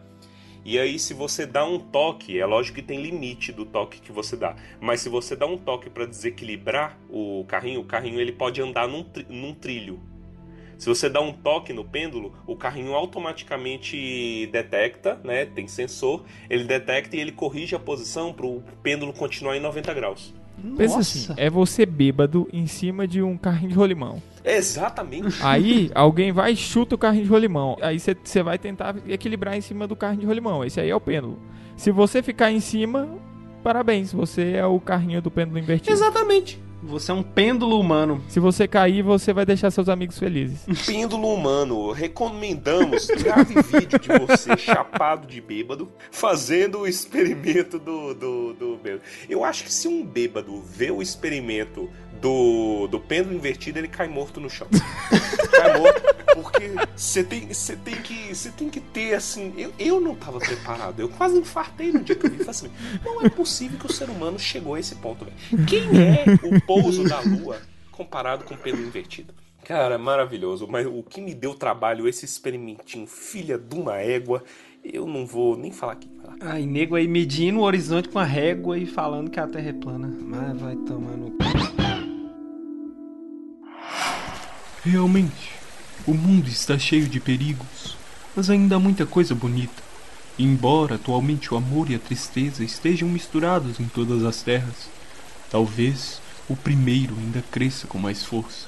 [0.64, 4.11] E aí, se você dá um toque, é lógico que tem limite do toque que
[4.11, 4.57] você dá.
[4.80, 8.88] Mas se você dá um toque para desequilibrar o carrinho, o carrinho ele pode andar
[8.88, 10.00] num, num trilho.
[10.78, 15.46] Se você dá um toque no pêndulo, o carrinho automaticamente detecta, né?
[15.46, 19.94] Tem sensor, ele detecta e ele corrige a posição para o pêndulo continuar em 90
[19.94, 20.34] graus.
[20.76, 21.32] Pensa Nossa.
[21.32, 24.22] assim, é você bêbado em cima de um carrinho de rolimão.
[24.44, 25.37] Exatamente.
[25.42, 27.76] Aí alguém vai e chuta o carrinho de rolimão.
[27.82, 30.64] Aí você- você vai tentar equilibrar em cima do carrinho de rolimão.
[30.64, 31.38] Esse aí é o pêndulo.
[31.76, 33.08] Se você ficar em cima,
[33.64, 35.90] parabéns, você é o carrinho do pêndulo invertido.
[35.92, 36.60] Exatamente.
[36.87, 38.23] Você é um pêndulo humano.
[38.29, 40.64] Se você cair, você vai deixar seus amigos felizes.
[40.87, 48.53] Pêndulo humano, recomendamos grave vídeo de você chapado de bêbado fazendo o experimento do, do,
[48.55, 49.03] do bêbado.
[49.29, 51.88] Eu acho que se um bêbado vê o experimento
[52.20, 54.66] do, do pêndulo invertido, ele cai morto no chão.
[55.51, 56.03] cai morto,
[56.96, 59.53] você tem, você tem, que, você tem que ter assim.
[59.57, 62.48] Eu, eu não tava preparado, eu quase infartei no dia que eu vi.
[62.48, 62.70] Assim,
[63.05, 65.66] não é possível que o ser humano chegou a esse ponto, velho.
[65.66, 67.61] Quem é o pouso da lua?
[67.94, 69.33] comparado com pelo invertido.
[69.64, 70.66] Cara, maravilhoso.
[70.68, 74.42] Mas o que me deu trabalho, esse experimentinho, filha de uma égua,
[74.83, 76.11] eu não vou nem falar aqui.
[76.22, 76.53] Vai lá.
[76.53, 79.72] Ai, nego aí medindo o horizonte com a régua e falando que a Terra é
[79.72, 80.09] plana.
[80.09, 81.33] Mas vai tomar no...
[84.83, 85.53] Realmente,
[86.06, 87.96] o mundo está cheio de perigos,
[88.36, 89.82] mas ainda há muita coisa bonita.
[90.38, 94.88] Embora atualmente o amor e a tristeza estejam misturados em todas as terras,
[95.50, 98.66] talvez o primeiro ainda cresça com mais força.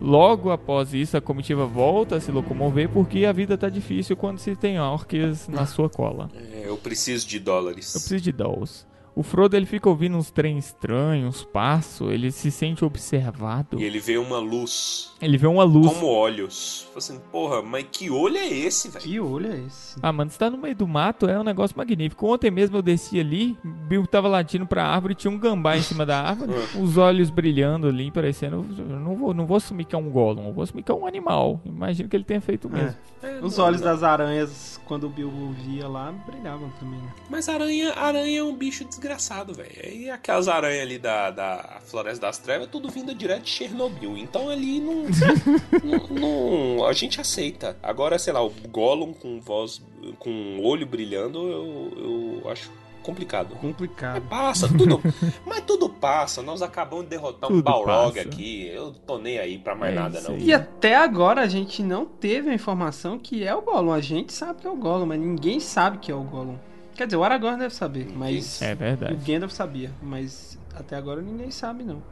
[0.00, 4.38] Logo após isso, a comitiva volta a se locomover porque a vida tá difícil quando
[4.38, 6.30] se tem orques na sua cola.
[6.34, 7.94] É, eu preciso de dólares.
[7.94, 8.86] Eu preciso de dolls.
[9.16, 13.80] O Frodo ele fica ouvindo uns trens estranhos, passos, ele se sente observado.
[13.80, 15.90] E ele vê uma luz, Ele vê uma luz.
[15.90, 16.82] como olhos.
[16.88, 19.02] Fala assim, porra, mas que olho é esse, velho?
[19.02, 19.96] Que olho é esse?
[20.02, 22.26] Ah, mano, você tá no meio do mato, é um negócio magnífico.
[22.26, 26.04] Ontem mesmo eu desci ali, Bill tava latindo pra árvore, tinha um gambá em cima
[26.04, 28.66] da árvore, os olhos brilhando ali, parecendo.
[28.78, 30.94] Eu não vou, não vou assumir que é um Gollum, eu vou assumir que é
[30.94, 31.58] um animal.
[31.64, 32.94] Imagino que ele tenha feito o mesmo.
[33.22, 33.88] É, Os não, olhos não.
[33.88, 37.00] das aranhas, quando o Bilbo via lá, brilhavam também.
[37.00, 37.08] né?
[37.30, 39.05] Mas aranha, aranha é um bicho desgraçado,
[39.54, 39.92] velho.
[39.94, 44.16] E aquelas aranhas ali da, da Floresta das Trevas, tudo vindo direto de Chernobyl.
[44.16, 45.04] Então ali não,
[45.84, 47.76] não, não- A gente aceita.
[47.82, 49.80] Agora, sei lá, o Gollum com voz.
[50.18, 52.70] com um olho brilhando, eu, eu acho
[53.02, 53.50] complicado.
[53.52, 54.20] Mas Complicado.
[54.28, 55.00] passa, tudo.
[55.46, 56.42] mas tudo passa.
[56.42, 58.28] Nós acabamos de derrotar um Tudo Balrog passa.
[58.28, 58.66] aqui.
[58.66, 60.34] Eu tô nem aí pra mais É nada, não.
[60.34, 60.44] aí.
[60.46, 63.92] E até agora a gente não teve a informação que é o Gollum.
[63.92, 66.56] A gente sabe que é o Gollum, mas ninguém sabe que é o Gollum.
[66.96, 69.14] Quer dizer, o Aragorn deve saber, mas É o verdade.
[69.16, 72.02] Gandalf sabia, mas até agora ninguém sabe não.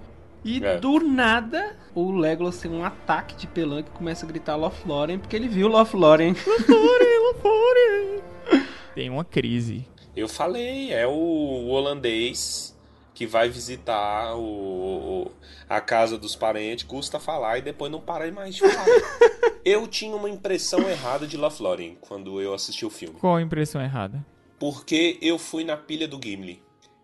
[0.44, 0.78] E É.
[0.78, 5.34] do nada, o Legolas tem um ataque de pelanca e começa a gritar Lothlórien porque
[5.34, 6.34] ele viu Lothlórien.
[8.94, 9.86] Tem uma crise.
[10.14, 12.78] Eu falei, é o holandês
[13.12, 15.30] que vai visitar o,
[15.68, 18.86] a casa dos parentes, custa falar e depois não para mais de falar.
[19.64, 23.18] eu tinha uma impressão errada de Lothlórien quando eu assisti o filme.
[23.18, 24.24] Qual a impressão errada?
[24.64, 26.62] Porque eu fui na pilha do Gimli.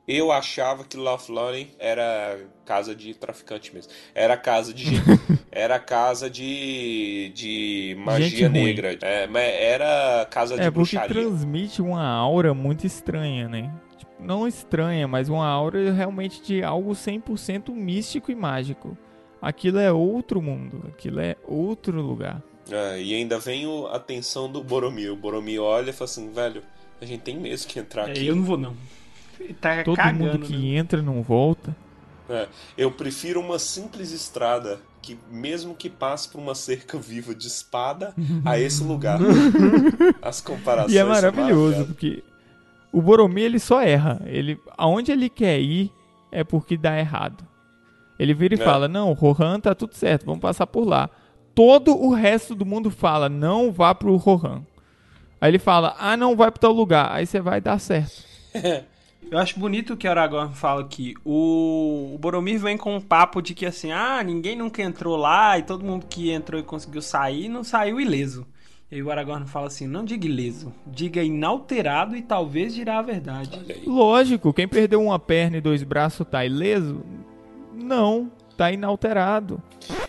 [0.08, 3.92] Eu achava que Lothlórien era casa de traficante mesmo.
[4.14, 5.02] Era casa de gente.
[5.52, 8.62] era casa de, de Gente magia ruim.
[8.64, 8.98] negra.
[9.02, 9.28] É,
[9.72, 11.22] era casa de É porque bruxaria.
[11.22, 13.70] transmite uma aura muito estranha, né?
[13.98, 18.96] Tipo, não estranha, mas uma aura realmente de algo 100% místico e mágico.
[19.40, 22.42] Aquilo é outro mundo, aquilo é outro lugar.
[22.70, 25.12] É, e ainda vem o- a atenção do Boromir.
[25.12, 26.62] O Boromir olha e fala assim, velho,
[27.00, 28.26] a gente tem mesmo que entrar É, aqui.
[28.26, 28.74] eu não vou não.
[29.60, 30.78] Tá Todo cagando, mundo que né?
[30.78, 31.74] entra não volta.
[32.28, 37.46] É, eu prefiro uma simples estrada que, mesmo que passe por uma cerca viva de
[37.46, 39.18] espada, a esse lugar.
[40.22, 42.22] As comparações E é maravilhoso, porque
[42.92, 44.20] o Boromir ele só erra.
[44.26, 45.90] Ele, aonde ele quer ir
[46.30, 47.44] é porque dá errado.
[48.18, 48.64] Ele vira e É.
[48.64, 51.08] fala: Não, Rohan tá tudo certo, vamos passar por lá.
[51.54, 54.62] Todo o resto do mundo fala: Não vá pro Rohan.
[55.40, 57.10] Aí ele fala: Ah, não vai pro tal lugar.
[57.12, 58.24] Aí você vai dar certo.
[59.30, 61.14] Eu acho bonito o que o Aragorn fala aqui.
[61.24, 65.56] O, o Boromir vem com um papo de que assim, ah, ninguém nunca entrou lá
[65.56, 68.44] e todo mundo que entrou e conseguiu sair não saiu ileso.
[68.90, 73.56] E o Aragorn fala assim, não diga ileso, diga inalterado e talvez dirá a verdade.
[73.86, 77.00] Lógico, quem perdeu uma perna e dois braços tá ileso?
[77.72, 79.62] Não, tá inalterado.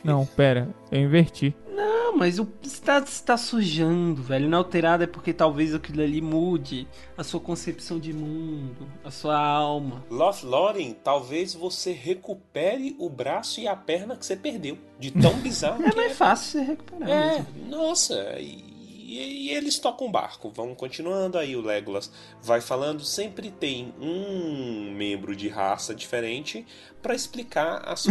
[0.03, 1.55] Não, pera, eu inverti.
[1.73, 4.45] Não, mas o está, está sujando, velho.
[4.47, 6.85] Inalterado é porque talvez aquilo ali mude
[7.17, 10.03] a sua concepção de mundo, a sua alma.
[10.09, 14.77] Lothlórien, talvez você recupere o braço e a perna que você perdeu.
[14.99, 17.47] De tão bizarro É que mais fácil você recuperar É, mesmo.
[17.69, 18.65] nossa, e,
[19.07, 20.51] e- e eles tocam o barco.
[20.53, 22.11] Vamos continuando aí, o Legolas
[22.41, 23.03] vai falando.
[23.05, 26.65] Sempre tem um membro de raça diferente
[27.01, 28.05] pra explicar as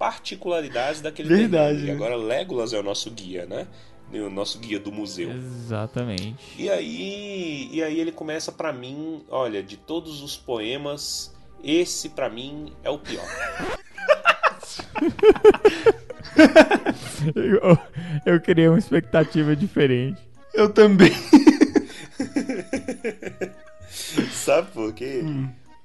[0.00, 1.82] particularidades daquele Verdade, terreno.
[1.82, 1.92] E né?
[1.92, 3.66] agora Legolas é o nosso guia, né?
[4.10, 5.30] O nosso guia do museu.
[5.30, 6.38] Exatamente.
[6.58, 12.30] E aí, e aí ele começa pra mim, olha, de todos os poemas, esse pra
[12.30, 13.24] mim é o pior.
[17.34, 17.78] Eu,
[18.24, 20.22] eu criei uma expectativa diferente.
[20.54, 21.12] Eu também.
[24.32, 25.22] Sabe por quê?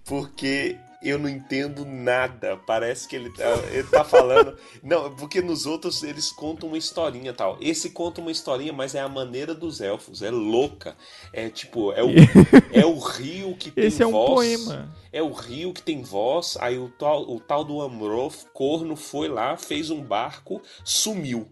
[0.05, 0.77] Porque
[1.09, 2.57] eu não entendo nada.
[2.57, 4.57] Parece que ele tá, ele tá falando.
[4.81, 7.57] Não, porque nos outros eles contam uma historinha tal.
[7.61, 10.21] Esse conta uma historinha, mas é a maneira dos elfos.
[10.21, 10.95] É louca.
[11.31, 12.09] É tipo, é o,
[12.73, 14.33] é o rio que tem Esse é um voz.
[14.33, 14.95] poema.
[15.11, 16.57] É o rio que tem voz.
[16.59, 21.47] Aí o tal, o tal do Amroth, corno, foi lá, fez um barco, sumiu.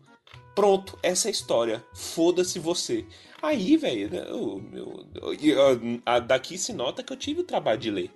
[0.56, 1.84] Pronto, essa é a história.
[1.94, 3.06] Foda-se você.
[3.42, 4.10] Aí, velho,
[6.26, 8.12] daqui se nota que eu tive o trabalho de ler.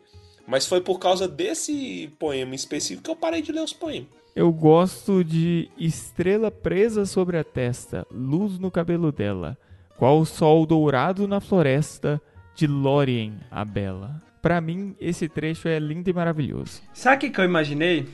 [0.47, 4.07] Mas foi por causa desse poema específico que eu parei de ler os poemas.
[4.33, 9.57] Eu gosto de estrela presa sobre a testa, luz no cabelo dela,
[9.97, 12.21] qual o sol dourado na floresta
[12.55, 14.21] de Lórien a bela.
[14.41, 16.81] Pra mim, esse trecho é lindo e maravilhoso.
[16.93, 18.07] Sabe o que eu imaginei?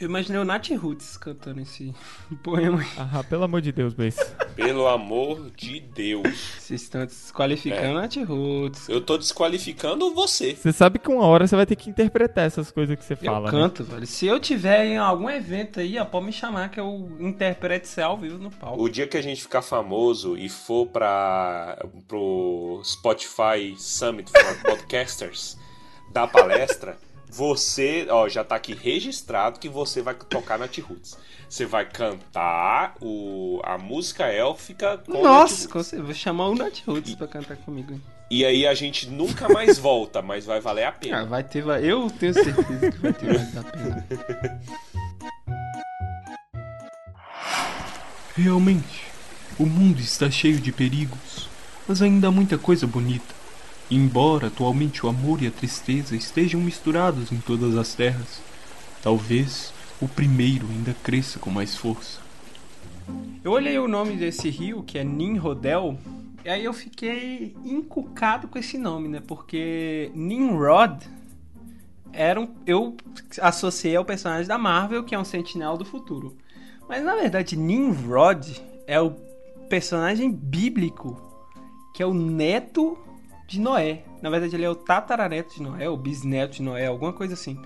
[0.00, 1.94] Eu imaginei o Nat Roots cantando esse
[2.42, 2.82] poema.
[2.96, 4.16] Ah, pelo amor de Deus, Blaze.
[4.56, 6.26] Pelo amor de Deus.
[6.58, 7.90] Vocês estão desqualificando É.
[7.90, 8.88] o Nat Roots.
[8.88, 10.54] Eu tô desqualificando você.
[10.54, 13.18] Você sabe que uma hora você vai ter que interpretar essas coisas que você Eu
[13.18, 13.58] fala, né?
[13.58, 14.06] canto, velho.
[14.06, 18.00] Se eu tiver em algum evento aí, ó, pode me chamar que eu interprete isso
[18.00, 18.82] ao vivo no palco.
[18.82, 21.76] O dia que a gente ficar famoso e for para
[22.08, 25.58] pro Spotify Summit for Podcasters
[26.10, 26.98] dar palestra,
[27.30, 31.16] você, ó, já tá aqui registrado que você vai tocar na T-Roots.
[31.48, 35.68] Você vai cantar o, a música élfica com Nossa,
[36.00, 38.00] vou chamar o Nat Roots pra cantar comigo.
[38.30, 41.24] E aí a gente nunca mais volta, mas vai valer a Ah, pena.
[41.26, 44.06] vai ter, eu tenho certeza que vai ter mais da pena.
[48.36, 49.04] Realmente,
[49.58, 51.48] o mundo está cheio de perigos,
[51.86, 53.34] mas ainda há muita coisa bonita.
[53.90, 58.40] Embora atualmente o amor e a tristeza estejam misturados em todas as terras,
[59.02, 62.20] talvez o primeiro ainda cresça com mais força.
[63.42, 65.98] Eu olhei o nome desse rio, que é Nimrodel,
[66.44, 69.20] e aí eu fiquei encucado com esse nome, né?
[69.26, 71.04] Porque Nimrod
[72.12, 72.96] era um, eu
[73.40, 76.36] associei ao personagem da Marvel, que é um sentinela do futuro.
[76.88, 79.10] Mas na verdade, Nimrod é o
[79.68, 81.20] personagem bíblico,
[81.92, 82.96] que é o neto
[83.50, 84.04] de Noé.
[84.22, 87.60] Na verdade, ele é o tataraneto de Noé, o bisneto de Noé, alguma coisa assim.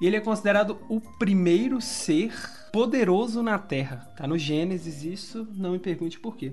[0.00, 2.34] E ele é considerado o primeiro ser
[2.70, 4.12] poderoso na Terra.
[4.16, 6.52] Tá no Gênesis isso, não me pergunte por quê.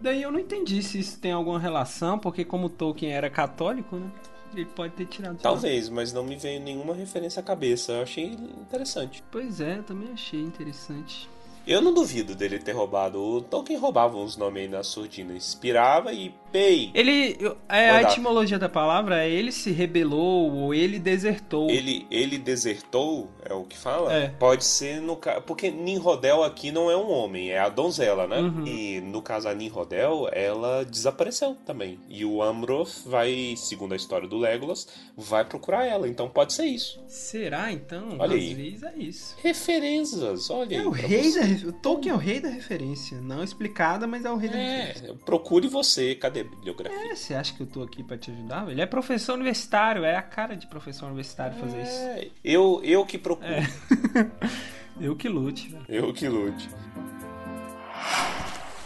[0.00, 4.08] Daí eu não entendi se isso tem alguma relação, porque como Tolkien era católico, né?
[4.54, 5.38] Ele pode ter tirado.
[5.38, 7.92] Talvez, mas não me veio nenhuma referência à cabeça.
[7.92, 9.22] Eu achei interessante.
[9.30, 11.28] Pois é, eu também achei interessante.
[11.70, 13.22] Eu não duvido dele ter roubado.
[13.22, 15.32] O Tolkien roubava uns nomes aí na surdina.
[15.34, 16.90] Inspirava e pei.
[16.92, 17.38] Ele.
[17.68, 21.70] é, a etimologia da palavra é ele se rebelou ou ele desertou.
[21.70, 24.12] Ele, ele desertou, é o que fala?
[24.12, 24.28] É.
[24.30, 25.42] Pode ser no caso.
[25.42, 28.40] Porque Ninrodel aqui não é um homem, é a donzela, né?
[28.40, 28.66] Uhum.
[28.66, 32.00] E no caso a Ninrodel, ela desapareceu também.
[32.08, 36.08] E o Amroth vai, segundo a história do Legolas, vai procurar ela.
[36.08, 37.00] Então pode ser isso.
[37.06, 38.16] Será então?
[38.18, 38.54] Olha Às aí.
[38.54, 39.36] vezes é isso.
[39.40, 40.86] Referências, olha É aí.
[40.86, 43.20] o pra rei da o Tolkien é o rei da referência.
[43.20, 45.10] Não explicada, mas é o rei da referência.
[45.10, 46.14] É, procure você.
[46.14, 47.12] Cadê a bibliografia?
[47.12, 48.70] É, você acha que eu tô aqui pra te ajudar?
[48.70, 51.98] Ele é professor universitário, é a cara de professor universitário fazer isso.
[51.98, 53.48] É, eu, eu que procuro.
[55.00, 55.84] Eu que lute, velho.
[55.88, 56.68] Eu que lute.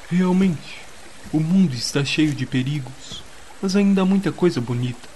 [0.09, 0.79] Realmente,
[1.33, 3.25] o mundo está cheio de perigos,
[3.61, 5.09] mas ainda há muita coisa bonita.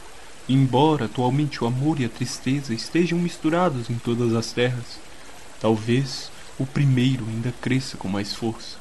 [0.49, 4.99] Embora atualmente o amor e a tristeza estejam misturados em todas as terras,
[5.61, 8.77] talvez o primeiro ainda cresça com mais força.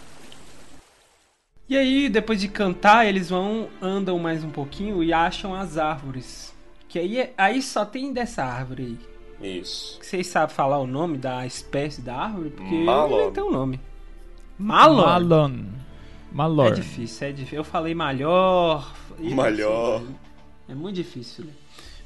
[1.69, 6.53] E aí, depois de cantar, eles vão, andam mais um pouquinho e acham as árvores.
[6.87, 8.97] Que aí, é- aí só tem dessa árvore
[9.41, 9.59] aí.
[9.59, 9.99] Isso.
[10.01, 12.49] Vocês sabem falar o nome da espécie da árvore?
[12.51, 13.25] Porque eu Malon.
[13.25, 13.79] não tenho o nome.
[14.57, 15.05] Malon?
[15.05, 15.63] Malon.
[16.31, 16.67] Malor.
[16.67, 17.57] É difícil, é difícil.
[17.57, 18.91] Eu falei malhor.
[19.19, 20.03] Ih, Malhor.
[20.69, 21.45] É muito difícil.
[21.45, 21.51] né?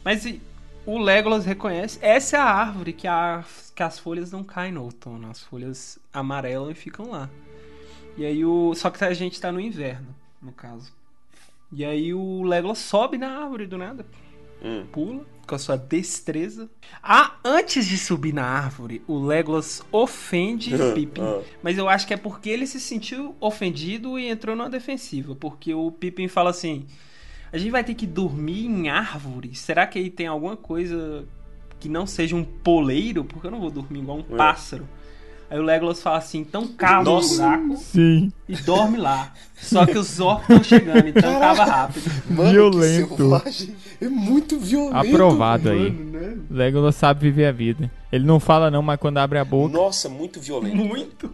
[0.04, 0.42] Mas e,
[0.86, 2.00] o Legolas reconhece.
[2.02, 3.44] Essa é a árvore que, a-
[3.76, 5.30] que as folhas não caem no outono.
[5.30, 7.30] As folhas amarelam e ficam lá.
[8.18, 8.74] E aí o.
[8.76, 10.92] Só que a gente tá no inverno, no caso.
[11.72, 14.06] E aí o Legolas sobe na árvore do nada.
[14.64, 14.86] Hum.
[14.92, 16.70] Pula com a sua destreza.
[17.02, 21.22] Ah, antes de subir na árvore, o Legolas ofende Pippin.
[21.22, 21.42] Ah.
[21.64, 25.34] Mas eu acho que é porque ele se sentiu ofendido e entrou numa defensiva.
[25.36, 26.86] Porque o Pippin fala assim:
[27.54, 29.54] a gente vai ter que dormir em árvore?
[29.56, 31.26] Será que aí tem alguma coisa
[31.80, 33.24] que não seja um poleiro?
[33.24, 34.38] Porque eu não vou dormir igual um É.
[34.38, 34.88] pássaro.
[35.50, 38.32] Aí o Legolas fala assim: então cava um buraco Sim.
[38.48, 39.34] e dorme lá.
[39.58, 42.10] Só que os orcs estão chegando, então cava rápido.
[42.30, 43.18] Violento.
[43.18, 43.76] selvagem.
[44.00, 44.96] É muito violento.
[44.96, 45.92] Aprovado aí.
[45.92, 46.38] Mano, né?
[46.50, 47.92] Legolas sabe viver a vida.
[48.14, 49.74] Ele não fala não, mas quando abre a boca.
[49.74, 50.76] Nossa, muito violento.
[50.78, 51.30] Muito.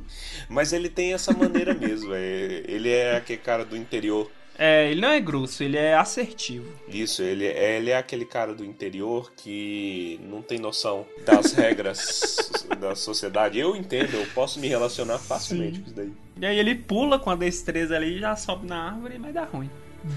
[0.50, 2.12] Mas ele tem essa maneira mesmo.
[2.14, 4.32] é- ele é aquele cara do interior.
[4.60, 6.66] É, ele não é grosso, ele é assertivo.
[6.88, 12.52] Isso, ele, é- ele é aquele cara do interior que não tem noção das regras
[12.80, 13.60] da sociedade.
[13.60, 16.12] Eu entendo, eu posso me relacionar facilmente com isso daí.
[16.40, 19.70] E aí ele pula com a destreza ali, já sobe na árvore, mas dá ruim.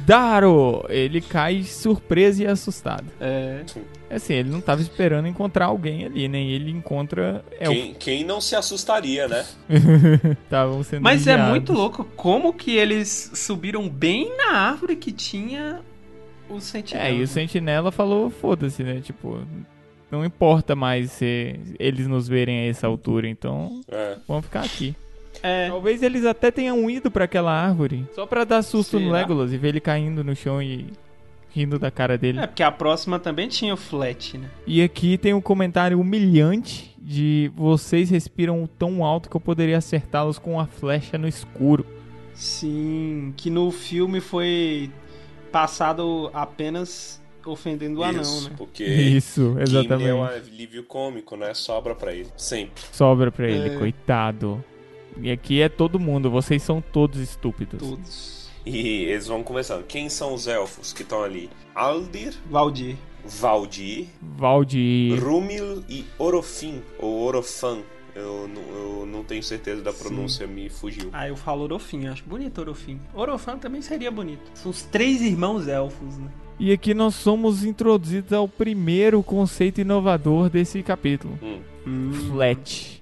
[0.07, 0.85] Daro!
[0.89, 3.05] Ele cai surpreso e assustado.
[3.21, 3.63] É.
[4.09, 6.41] É Assim, ele não tava esperando encontrar alguém ali, né?
[6.43, 7.45] E ele encontra.
[7.61, 9.47] É o Quem, quem não se assustaria, né?
[10.45, 15.81] Estavam sendo Mas é muito louco como que eles subiram bem na árvore que tinha
[16.49, 17.07] O sentinela.
[17.09, 19.01] É, e o Sentinela falou, foda-se, né?
[19.01, 19.41] Tipo,
[20.11, 24.17] não importa mais se eles nos verem a essa altura, então É.
[24.27, 24.95] vamos ficar aqui.
[25.43, 29.19] É, Talvez eles até tenham ido pra aquela árvore, só pra dar susto no Será?
[29.21, 30.87] Legolas e ver ele caindo no chão e
[31.53, 32.39] rindo da cara dele.
[32.41, 34.49] é, porque a próxima também tinha o flat, né?
[34.67, 40.39] E aqui tem um comentário humilhante de vocês respiram tão alto que eu poderia acertá-los
[40.39, 41.85] com a flecha no escuro.
[42.35, 44.91] Sim, que no filme foi
[45.51, 48.55] passado apenas ofendendo o anão, Isso, né?
[48.57, 50.09] porque Isso, Gimli exatamente.
[50.11, 51.53] é um alívio cômico, né?
[51.55, 52.29] Sobra pra ele.
[52.37, 52.83] Sempre.
[52.93, 53.79] Sobra pra ele, É.
[53.79, 54.63] coitado.
[55.21, 57.81] E aqui é todo mundo, vocês são todos estúpidos.
[57.81, 58.51] Todos.
[58.67, 59.85] E eles vão conversando.
[59.85, 61.49] Quem são os elfos que estão ali?
[61.75, 62.97] Aldir, Valdir.
[63.25, 65.23] Valdir, Valdir.
[65.23, 67.81] Rúmil e Orofim, ou Orofan.
[68.15, 71.11] Eu, não- eu não tenho certeza da pronúncia, me fugiu.
[71.13, 72.99] Ah, eu falo Orofim, acho bonito Orofim.
[73.15, 74.51] Orofan também seria bonito.
[74.55, 76.29] São os três irmãos elfos, né?
[76.59, 81.39] E aqui nós somos introduzidos ao primeiro conceito inovador desse capítulo.
[81.87, 82.13] Hum.
[82.29, 83.00] Flat.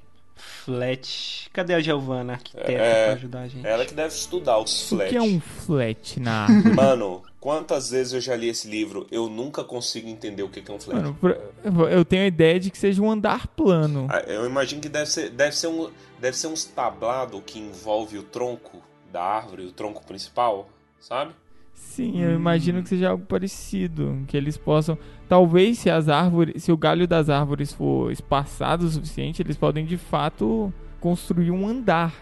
[0.69, 1.49] Flat.
[1.53, 3.67] Cadê a Giovanna, arquiteta, É, pra ajudar a gente?
[3.67, 5.09] Ela que deve estudar os O flat.
[5.09, 6.75] que é um flat na árvore?
[6.75, 10.75] Mano, quantas vezes eu já li esse livro, eu nunca consigo entender o que é
[10.75, 11.03] um flat.
[11.03, 14.07] Mano, eu tenho a ideia de que seja um andar plano.
[14.11, 15.91] Ah, Eu imagino que deve ser, deve ser, um,
[16.21, 20.69] deve ser uns tablado que envolve o tronco da árvore, o tronco principal,
[21.01, 21.33] sabe?
[21.73, 24.99] Sim, eu imagino que seja algo parecido, que eles possam,
[25.29, 29.85] talvez se as árvores, se o galho das árvores for espaçado o suficiente, eles podem
[29.85, 32.15] de fato construir um andar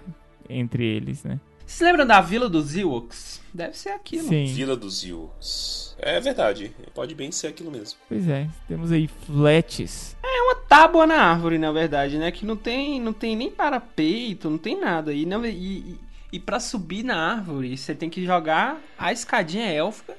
[0.48, 1.40] entre eles, né?
[1.66, 3.42] Vocês lembram da Vila dos Ewoks?
[3.52, 4.28] Deve ser aquilo.
[4.28, 4.44] Sim.
[4.44, 5.96] Vila dos Ilks.
[5.98, 7.98] É verdade, pode bem ser aquilo mesmo.
[8.08, 10.14] Pois é, temos aí flats.
[10.22, 12.30] É uma tábua na árvore, na verdade, né?
[12.30, 15.12] Que não tem, não tem nem parapeito, não tem nada.
[15.12, 16.00] E, não, e, e,
[16.34, 20.14] e pra subir na árvore, você tem que jogar a escadinha élfica,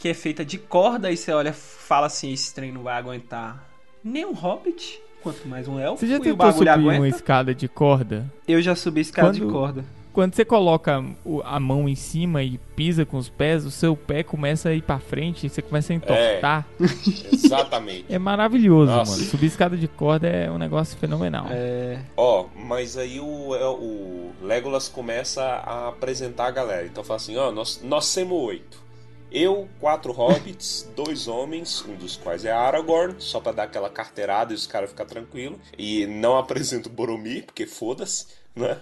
[0.00, 3.68] que é feita de corda, e você olha, fala assim, esse trem não vai aguentar
[4.02, 7.00] nem um hobbit, quanto mais um elfo, Você já e tentou bagulho subir aguenta.
[7.00, 8.24] uma escada de corda?
[8.48, 9.84] Eu já subi escada de Quando- corda.
[10.12, 11.04] Quando você coloca
[11.44, 14.82] a mão em cima e pisa com os pés, o seu pé começa a ir
[14.82, 16.66] pra frente, você começa a entortar.
[17.32, 18.06] Exatamente.
[18.08, 19.12] É, maravilhoso, Nossa.
[19.12, 19.22] mano.
[19.24, 21.46] Subir escada de corda é um negócio fenomenal.
[21.50, 26.86] É, Ó, mas aí o, é, o Legolas começa a apresentar a galera.
[26.86, 28.82] Então fala assim, ó, nós, nós somos oito.
[29.30, 34.52] Eu, quatro hobbits, dois homens, um dos quais é Aragorn, só pra dar aquela carteirada
[34.52, 35.58] e os caras ficar tranquilo.
[35.78, 38.78] E não apresento o Boromir, porque foda-se, né?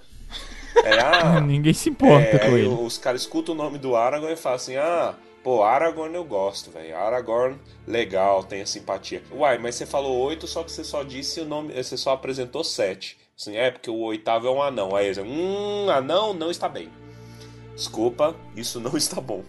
[0.84, 2.68] É, ah, Ninguém se importa é, com ele.
[2.68, 5.14] os caras escutam o nome do Aragorn e falam assim, ah...
[5.40, 6.96] Pô, Aragorn eu gosto, velho.
[6.96, 9.22] Aragorn, legal, tem a simpatia.
[9.32, 11.72] Uai, mas você falou oito, só que você só disse o nome.
[11.72, 13.16] Você só apresentou sete.
[13.38, 14.96] Assim, é, porque o oitavo é um anão.
[14.96, 16.90] Aí eles, hum, anão não está bem.
[17.74, 19.44] Desculpa, isso não está bom.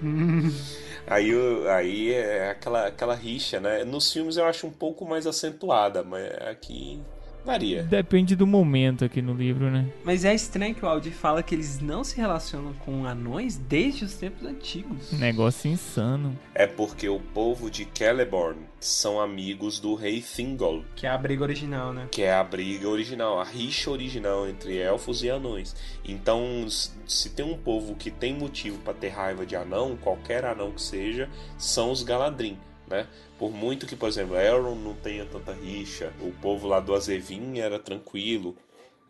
[1.06, 1.32] aí,
[1.68, 3.84] aí é aquela, aquela rixa, né?
[3.84, 7.00] Nos filmes eu acho um pouco mais acentuada, mas aqui
[7.46, 7.84] varia.
[7.84, 9.86] Depende do momento aqui no livro, né?
[10.04, 14.04] Mas é estranho que o Aldir fala que eles não se relacionam com anões desde
[14.04, 15.12] os tempos antigos.
[15.12, 16.38] Negócio insano.
[16.54, 21.42] É porque o povo de Celeborn são amigos do rei Thingol, Que é a briga
[21.42, 22.06] original, né?
[22.10, 25.74] que é a briga original, a rixa original entre elfos e anões.
[26.04, 30.72] Então, se tem um povo que tem motivo pra ter raiva de anão, qualquer anão
[30.72, 32.58] que seja, são os Galadrim,
[32.88, 33.06] né?
[33.38, 37.58] Por muito que, por exemplo, Elrond não tenha tanta rixa, o povo lá do Azevin
[37.58, 38.56] era tranquilo.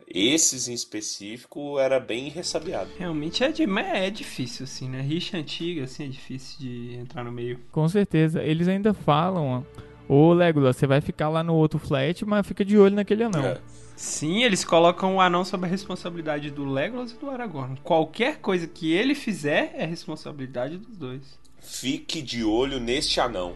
[0.09, 2.91] Esses em específico era bem ressabiado.
[2.97, 5.01] Realmente é, de, é difícil, assim, né?
[5.01, 7.59] Rixa antiga, assim, é difícil de entrar no meio.
[7.72, 8.41] Com certeza.
[8.41, 9.87] Eles ainda falam, ó.
[10.09, 13.45] Ô Legolas, você vai ficar lá no outro flat, mas fica de olho naquele anão.
[13.45, 13.59] É.
[13.97, 17.81] Sim, eles colocam o anão sob a responsabilidade do Legolas e do Aragorn.
[17.83, 21.39] Qualquer coisa que ele fizer é responsabilidade dos dois.
[21.67, 23.55] Fique de olho neste anão.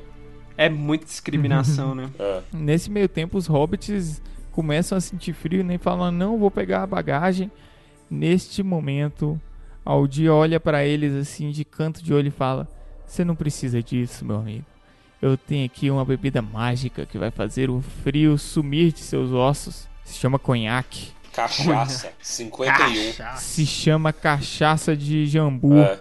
[0.56, 2.10] É muita discriminação, né?
[2.18, 2.42] É.
[2.52, 6.86] Nesse meio tempo, os hobbits começam a sentir frio, nem falam, não, vou pegar a
[6.86, 7.50] bagagem.
[8.10, 9.40] Neste momento,
[9.84, 12.68] Aldi olha pra eles assim, de canto de olho e fala:
[13.06, 14.66] Você não precisa disso, meu amigo.
[15.22, 19.88] Eu tenho aqui uma bebida mágica que vai fazer o frio sumir de seus ossos.
[20.04, 21.12] Se chama conhaque.
[21.32, 23.36] Cachaça, 51.
[23.36, 25.78] Se chama cachaça de jambu.
[25.78, 26.00] É.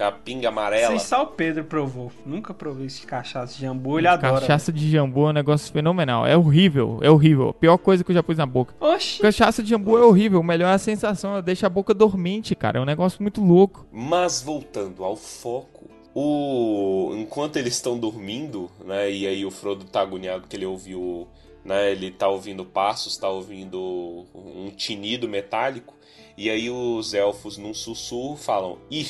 [0.00, 0.88] A pinga amarela.
[0.88, 2.10] Sei só o Pedro provou.
[2.24, 4.40] Nunca provei esse cachaça de jambu, ele adora.
[4.40, 6.26] Cachaça de jambu é um negócio fenomenal.
[6.26, 7.50] É horrível, é horrível.
[7.50, 8.74] A pior coisa que eu já pus na boca.
[8.80, 9.20] Oxi!
[9.20, 10.40] Cachaça de jambu é horrível.
[10.40, 11.32] O melhor é a sensação.
[11.32, 12.78] Ela deixa a boca dormente, cara.
[12.78, 13.86] É um negócio muito louco.
[13.92, 20.00] Mas voltando ao foco, o enquanto eles estão dormindo, né, e aí o Frodo tá
[20.00, 21.28] agoniado porque ele ouviu,
[21.64, 25.94] né, ele tá ouvindo passos, tá ouvindo um tinido metálico,
[26.36, 29.08] e aí os elfos num sussurro falam: "Ih,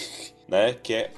[0.51, 0.75] né?
[0.75, 1.13] Que é.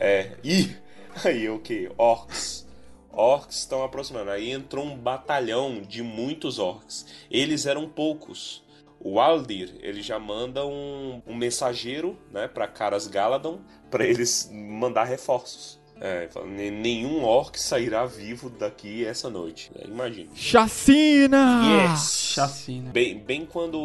[0.00, 0.32] É.
[0.42, 0.76] Ih!
[1.24, 1.90] Aí o que?
[1.96, 2.66] Orcs.
[3.10, 4.30] Orcs estão aproximando.
[4.30, 7.06] Aí entrou um batalhão de muitos orcs.
[7.30, 8.62] Eles eram poucos.
[8.98, 13.60] O Aldir, ele já manda um, um mensageiro, né, para Caras Galadon,
[13.90, 15.81] para eles mandar reforços.
[16.04, 19.70] É, fala, "Ne- nenhum orc sairá vivo daqui essa noite.
[19.78, 20.30] É, imagina.
[20.34, 21.62] Chacina!
[21.92, 22.32] Yes!
[22.34, 22.90] Chacina.
[22.90, 23.78] Bem, bem quando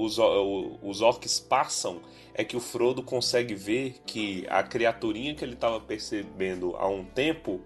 [0.00, 0.16] os,
[0.82, 2.00] os orcs passam,
[2.32, 7.04] é que o Frodo consegue ver que a criaturinha que ele estava percebendo há um
[7.04, 7.60] tempo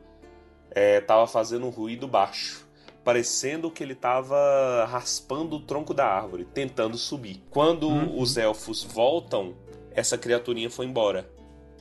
[0.74, 2.66] estava fazendo um ruído baixo.
[3.04, 7.40] Parecendo que ele estava raspando o tronco da árvore, tentando subir.
[7.50, 7.88] Quando
[8.18, 9.54] os elfos voltam,
[9.92, 11.30] essa criaturinha foi embora.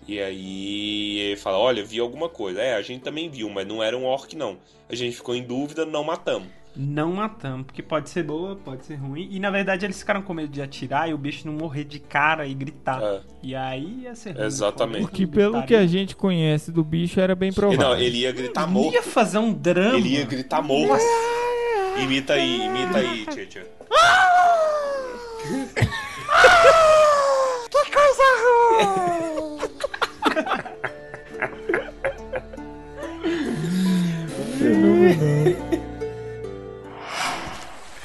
[0.08, 2.62] E aí ele fala: Olha, vi alguma coisa.
[2.62, 4.58] É, a gente também viu, mas não era um orc, não.
[4.90, 6.48] A gente ficou em dúvida, não matamos.
[6.74, 9.28] Não matamos, porque pode ser boa, pode ser ruim.
[9.30, 12.00] E na verdade eles ficaram com medo de atirar e o bicho não morrer de
[12.00, 13.02] cara e gritar.
[13.04, 13.20] É.
[13.44, 14.46] E aí ia ser ruim.
[14.46, 15.02] Exatamente.
[15.02, 17.90] Porque pelo que a gente conhece do bicho era bem provável.
[17.90, 18.94] não, ele ia gritar Ele morto.
[18.94, 19.98] ia fazer um drama.
[19.98, 21.04] Ele ia gritar morto.
[22.02, 23.68] Imita aí, imita aí, Tia Tia.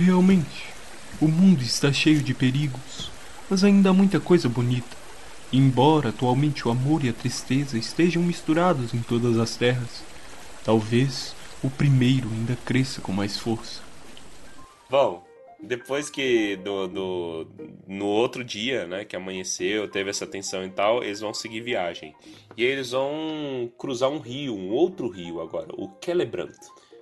[0.07, 0.73] Realmente,
[1.21, 3.11] o mundo está cheio de perigos,
[3.51, 4.97] mas ainda há muita coisa bonita.
[5.53, 10.05] Embora atualmente o amor e a tristeza estejam misturados em todas as terras,
[10.63, 13.83] talvez o primeiro ainda cresça com mais força.
[14.89, 15.25] Bom,
[15.61, 17.47] depois que do, do-
[17.87, 22.15] no outro dia, né, que amanheceu, teve essa tensão e tal, eles vão seguir viagem.
[22.57, 26.57] E eles vão cruzar um rio, um outro rio agora, o Celebrant,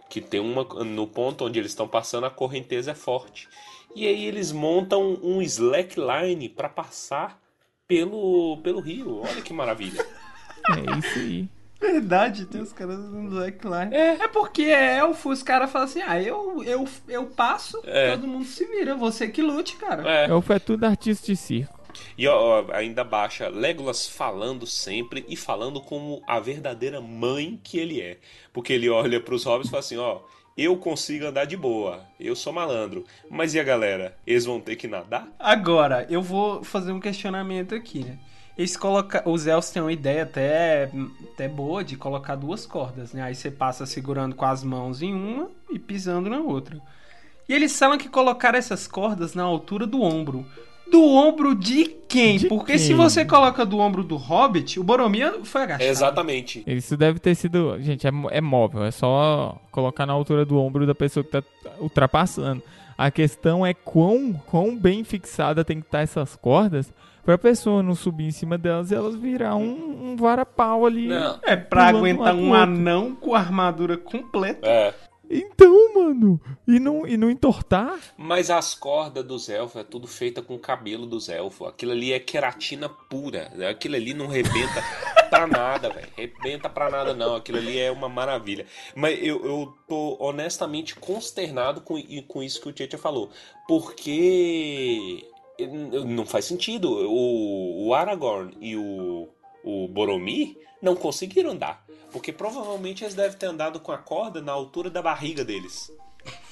[0.09, 3.49] que tem uma no ponto onde eles estão passando a correnteza é forte.
[3.95, 7.41] E aí eles montam um slackline para passar
[7.87, 9.21] pelo pelo rio.
[9.21, 10.05] Olha que maravilha.
[10.69, 11.49] É isso aí.
[11.81, 13.95] Verdade, tem os caras no Blackline.
[13.95, 14.25] É.
[14.25, 18.13] é porque é elfo, os caras falam assim: ah, eu, eu, eu passo, É.
[18.13, 20.09] todo mundo se vira, você que lute, cara.
[20.09, 20.31] É.
[20.31, 21.79] Elfo é tudo artista de circo.
[22.17, 28.01] E ó, ainda baixa Legolas falando sempre e falando como a verdadeira mãe que ele
[28.01, 28.19] é.
[28.53, 30.21] Porque ele olha pros hobbits e fala assim, ó,
[30.57, 33.05] eu consigo andar de boa, eu sou malandro.
[33.29, 34.17] Mas e a galera?
[34.27, 35.29] Eles vão ter que nadar?
[35.39, 38.19] Agora, eu vou fazer um questionamento aqui, né?
[38.57, 39.21] Eles colocam.
[39.25, 40.89] Os elfos têm uma ideia até,
[41.33, 43.23] até boa de colocar duas cordas, né?
[43.23, 46.81] Aí você passa segurando com as mãos em uma e pisando na outra.
[47.49, 50.47] E eles falam que colocaram essas cordas na altura do ombro.
[50.95, 52.37] Do ombro de quem?
[52.37, 52.79] De Porque quem?
[52.79, 55.91] se você coloca do ombro do Hobbit, o Boromir foi agachado.
[55.91, 56.63] Exatamente.
[56.65, 57.77] Isso deve ter sido.
[57.81, 58.85] Gente, é, é móvel.
[58.85, 61.43] É só colocar na altura do ombro da pessoa que tá
[61.81, 62.63] ultrapassando.
[62.97, 66.93] A questão é quão, quão bem fixada tem que estar essas cordas
[67.25, 71.09] pra pessoa não subir em cima delas e elas virar um, um vara-pau ali.
[71.09, 71.41] Não.
[71.43, 74.65] É pra aguentar um um anão com a armadura completa.
[74.65, 74.95] É.
[75.31, 77.99] Então, mano, e não, e não entortar?
[78.17, 81.69] Mas as cordas dos elfos é tudo feita com o cabelo dos elfos.
[81.69, 83.51] Aquilo ali é queratina pura.
[83.55, 83.69] né?
[83.69, 84.83] Aquilo ali não rebenta
[85.31, 86.09] pra nada, velho.
[86.17, 87.35] Rebenta pra nada, não.
[87.37, 88.67] Aquilo ali é uma maravilha.
[88.95, 91.97] Mas eu, eu tô honestamente consternado com,
[92.29, 93.31] com isso que o Tietchan falou.
[93.67, 95.27] Porque
[96.07, 96.91] não faz sentido.
[96.91, 99.29] O, o Aragorn e o,
[99.65, 101.84] o Boromir não conseguiram andar.
[102.15, 105.91] Porque provavelmente eles devem ter andado com a corda na altura da barriga deles.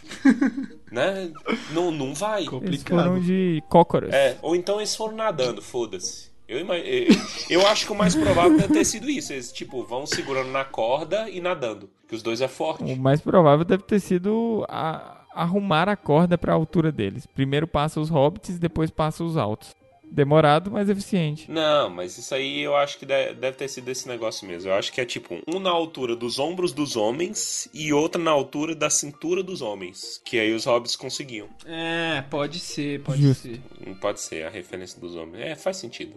[0.90, 1.30] né?
[1.70, 2.44] Não, não vai.
[2.62, 4.12] Eles foram de cócoras.
[4.12, 6.32] É, ou então eles foram nadando, foda-se.
[6.48, 7.06] Eu, eu,
[7.48, 9.32] eu acho que o mais provável deve ter sido isso.
[9.32, 11.88] Eles, tipo, vão segurando na corda e nadando.
[12.08, 12.82] Que os dois é forte.
[12.82, 17.24] O mais provável deve ter sido a- arrumar a corda pra altura deles.
[17.24, 19.70] Primeiro passa os hobbits, depois passa os altos.
[20.14, 21.50] Demorado, mas eficiente.
[21.50, 24.68] Não, mas isso aí eu acho que de- deve ter sido esse negócio mesmo.
[24.70, 28.30] Eu acho que é tipo um na altura dos ombros dos homens e outro na
[28.30, 30.20] altura da cintura dos homens.
[30.24, 31.48] Que aí os hobbits conseguiam.
[31.64, 33.48] É, pode ser, pode Justo.
[33.48, 33.60] ser.
[33.86, 35.40] Não pode ser a referência dos homens.
[35.46, 36.14] É, faz sentido.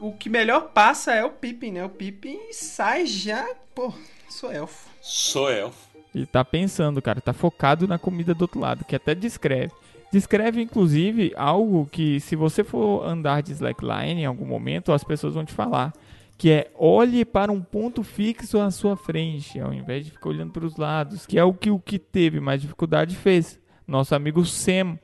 [0.00, 1.84] O, o que melhor passa é o Pippin, né?
[1.84, 3.48] O Pippin sai já.
[3.74, 3.92] Pô,
[4.28, 4.88] sou elfo.
[5.00, 5.88] Sou elfo.
[6.14, 9.72] E tá pensando, cara, tá focado na comida do outro lado, que até descreve.
[10.12, 15.34] Descreve, inclusive, algo que, se você for andar de slackline em algum momento, as pessoas
[15.34, 15.92] vão te falar.
[16.36, 20.52] Que é olhe para um ponto fixo à sua frente, ao invés de ficar olhando
[20.52, 21.26] para os lados.
[21.26, 23.60] Que é o que o que teve mais dificuldade fez.
[23.86, 24.98] Nosso amigo Sam.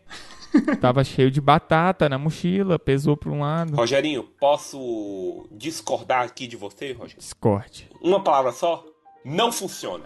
[0.80, 3.76] Tava cheio de batata na mochila, pesou para um lado.
[3.76, 7.18] Rogerinho, posso discordar aqui de você, Rogério?
[7.18, 7.88] Discord.
[8.00, 8.84] uma palavra só,
[9.24, 10.04] não funciona.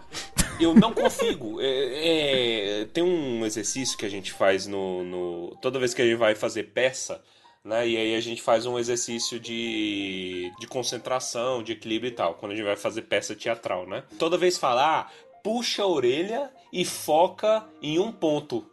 [0.61, 1.61] Eu não consigo.
[1.61, 6.05] É, é, tem um exercício que a gente faz no, no- Toda vez que a
[6.05, 7.23] gente vai fazer peça
[7.65, 7.87] né?
[7.87, 12.53] E aí a gente faz um exercício de, de concentração, de equilíbrio e tal, quando
[12.53, 14.03] a gente vai fazer peça teatral, né?
[14.19, 18.65] Toda vez falar, ah, puxa a orelha e foca em um ponto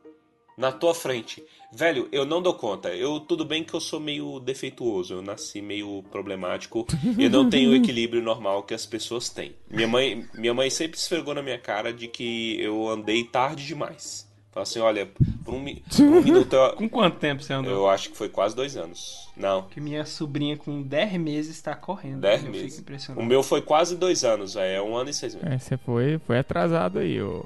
[0.58, 1.44] na tua frente.
[1.72, 2.90] Velho, eu não dou conta.
[2.90, 6.88] Eu tudo bem que eu sou meio defeituoso, eu nasci meio problemático.
[7.18, 9.54] Eu não tenho o equilíbrio normal que as pessoas têm.
[9.70, 14.28] Minha mãe, minha mãe sempre esfregou na minha cara de que eu andei tarde demais.
[14.52, 15.06] Fala assim, olha,
[15.46, 17.72] por um, por um minuto eu, Com quanto tempo você andou?
[17.72, 19.30] eu acho que foi quase dois anos.
[19.36, 22.22] Não, Que minha sobrinha com 10 meses tá correndo.
[22.22, 22.84] 10 eu meses.
[22.84, 25.52] Fico O meu foi quase dois anos, é um ano e seis meses.
[25.52, 27.46] É, você foi, foi atrasado aí, ô.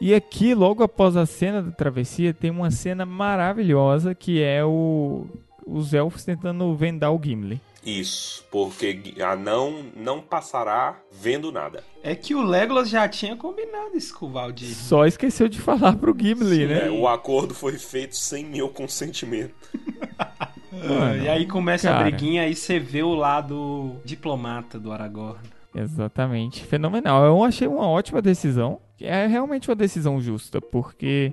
[0.00, 5.26] E aqui, logo após a cena da travessia, tem uma cena maravilhosa que é o
[5.68, 7.60] os elfos tentando vendar o Gimli.
[7.84, 11.84] Isso, porque Anão não passará vendo nada.
[12.02, 14.74] É que o Legolas já tinha combinado isso com o Valdir.
[14.74, 16.86] Só esqueceu de falar pro Gimli, né?
[16.86, 19.54] É, o acordo foi feito sem meu consentimento.
[20.72, 22.04] Mano, e aí começa a cara.
[22.04, 25.40] briguinha, aí você vê o lado diplomata do Aragorn.
[25.74, 27.24] Exatamente, fenomenal.
[27.24, 28.80] Eu achei uma ótima decisão.
[29.00, 31.32] É realmente uma decisão justa, porque,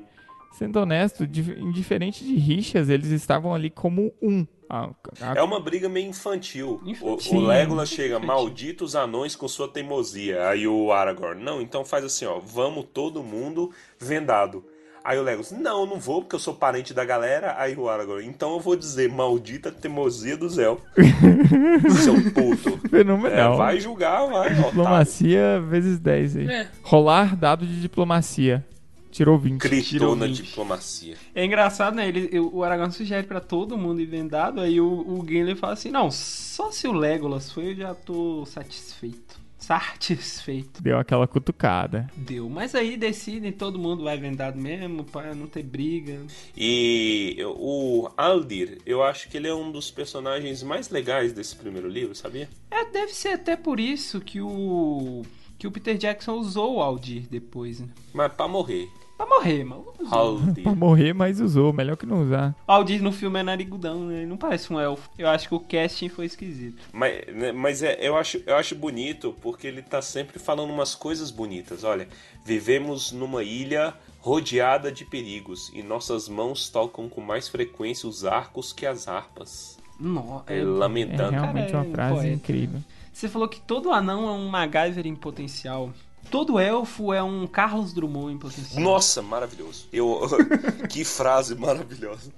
[0.57, 4.45] sendo honesto, dif- indiferente de rixas, eles estavam ali como um.
[4.70, 4.89] A-
[5.22, 6.82] a- É uma briga meio infantil.
[6.84, 7.38] O, Infantil.
[7.38, 8.28] o Legolas chega, Infantil.
[8.28, 10.47] malditos anões com sua teimosia.
[10.49, 14.63] Aí o Aragorn, não, então faz assim, ó, vamos todo mundo vendado.
[15.06, 17.53] Aí o Legolas, não, não vou porque eu sou parente da galera.
[17.60, 20.66] Aí o Aragorn, então eu vou dizer, maldita teimosia do Zé.
[22.03, 22.80] Seu puto.
[22.86, 23.56] É, Fenomenal.
[23.56, 24.64] vai julgar, vai, otário.
[24.64, 26.47] Diplomacia vezes 10 aí.
[26.47, 26.68] É.
[26.82, 28.66] Rolar dado de diplomacia.
[29.12, 29.62] Tirou 20.
[29.62, 30.41] Gritou na 20.
[30.41, 31.16] diplomacia.
[31.36, 32.08] É engraçado, né?
[32.08, 35.91] Ele, o Aragorn sugere pra todo mundo ir vendado, aí o, o Gimli fala assim,
[35.91, 39.44] não, só se o Legolas foi, eu já tô satisfeito.
[39.66, 40.84] Satisfeito.
[40.84, 42.07] Deu aquela cutucada.
[42.16, 42.47] Deu.
[42.47, 46.22] Mas aí decidem, todo mundo vai vendado mesmo, pra não ter briga.
[46.55, 51.89] E o Aldir, eu acho que ele é um dos personagens mais legais desse primeiro
[51.89, 52.47] livro, sabia?
[52.70, 55.24] É, deve ser até por isso que o.
[55.57, 57.88] que o Peter Jackson usou o Aldir depois, né?
[58.13, 58.88] Mas pra morrer.
[59.18, 59.86] Pra morrer, mano.
[60.11, 60.61] Aldir.
[60.63, 61.72] Pra morrer, mas usou.
[61.74, 62.53] Melhor que não usar.
[62.68, 64.18] O Aldir no filme é narigudão, né?
[64.18, 65.09] Ele não parece um elfo.
[65.18, 66.82] Eu acho que o casting foi esquisito.
[66.91, 70.93] Mas, né, mas é, eu, acho, eu acho bonito porque ele tá sempre falando umas
[70.95, 71.84] coisas bonitas.
[71.84, 72.07] Olha,
[72.45, 78.74] vivemos numa ilha rodeada de perigos e nossas mãos tocam com mais frequência os arcos
[78.74, 79.78] que as harpas.
[79.99, 81.32] Nossa, É, É lamentando.
[81.32, 82.34] realmente cara, uma é frase poeta.
[82.34, 82.80] incrível.
[83.13, 85.89] Você falou que todo anão é um MacGyver em potencial.
[86.30, 88.84] Todo elfo é um Carlos Drummond em potencial.
[88.84, 89.88] Nossa, maravilhoso.
[89.91, 90.21] Eu,
[90.89, 92.32] que frase maravilhosa.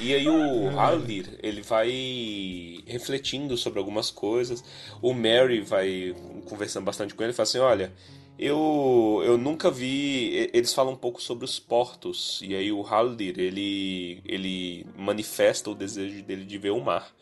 [0.00, 4.64] e aí o Aldir, ele vai refletindo sobre algumas coisas.
[5.00, 6.14] O Mary vai
[6.48, 7.92] conversando bastante com ele e fala assim, olha,
[8.38, 10.50] eu, eu nunca vi...
[10.52, 12.40] Eles falam um pouco sobre os portos.
[12.42, 17.12] E aí o Haldir, ele, ele manifesta o desejo dele de ver o mar.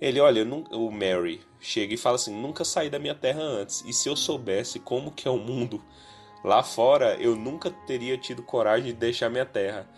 [0.00, 3.82] Ele, olha, o Mary chega e fala assim, nunca saí da minha terra antes.
[3.86, 5.82] E se eu soubesse como que é o mundo
[6.44, 9.88] lá fora, eu nunca teria tido coragem de deixar minha terra.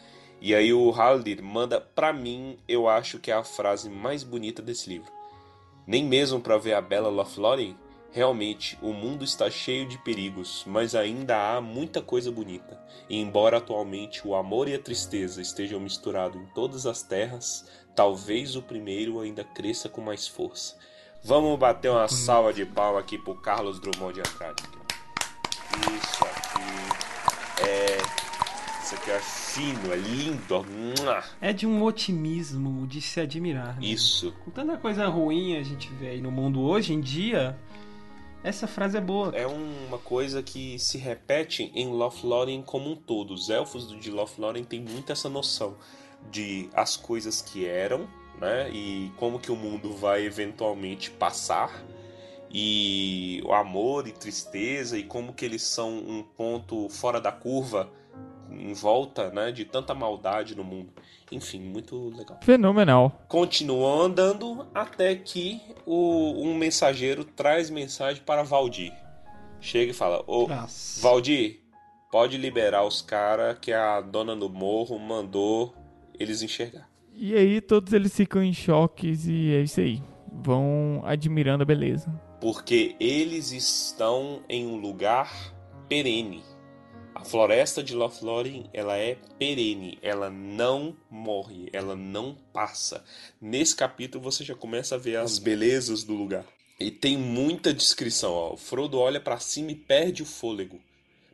[0.40, 4.62] E aí o Haldir manda pra mim, eu acho que é a frase mais bonita
[4.62, 5.10] desse livro.
[5.86, 7.76] Nem mesmo para ver a bela Lothlórien,
[8.12, 12.78] realmente o mundo está cheio de perigos, mas ainda há muita coisa bonita.
[13.08, 17.66] E embora atualmente o amor e a tristeza estejam misturados em todas as terras,
[17.96, 20.76] talvez o primeiro ainda cresça com mais força.
[21.24, 24.62] Vamos bater uma salva de palma aqui pro Carlos Drummond de Andrade.
[25.98, 27.96] Isso aqui é.
[28.84, 30.64] Isso aqui é fino, é lindo.
[31.40, 33.74] É de um otimismo de se admirar.
[33.74, 33.84] né?
[33.86, 34.32] Isso.
[34.44, 37.58] Com tanta coisa ruim a gente vê aí no mundo hoje em dia,
[38.44, 39.32] essa frase é boa.
[39.34, 43.34] É uma coisa que se repete em Lothlórien como um todo.
[43.34, 45.76] Os elfos de Lothlórien têm muito essa noção
[46.30, 48.08] de as coisas que eram,
[48.40, 48.70] né?
[48.70, 51.84] E como que o mundo vai eventualmente passar.
[52.50, 57.90] E o amor e tristeza e como que eles são um ponto fora da curva
[58.50, 60.92] em volta, né, de tanta maldade no mundo.
[61.30, 62.38] Enfim, muito legal.
[62.42, 63.12] Fenomenal.
[63.28, 68.92] Continuam andando até que o, um mensageiro traz mensagem para Valdir.
[69.60, 70.46] Chega e fala: Ô.
[71.00, 71.60] Valdir,
[72.10, 75.74] pode liberar os caras que a dona do morro mandou
[76.18, 76.88] eles enxergar.
[77.14, 80.02] E aí todos eles ficam em choques e é isso aí.
[80.30, 82.10] Vão admirando a beleza.
[82.40, 85.54] Porque eles estão em um lugar
[85.88, 86.42] perene.
[87.14, 93.02] A floresta de Lothlórien, ela é perene, ela não morre, ela não passa.
[93.40, 96.44] Nesse capítulo você já começa a ver as belezas do lugar.
[96.78, 98.52] E tem muita descrição, ó.
[98.52, 100.78] O Frodo olha pra cima e perde o fôlego.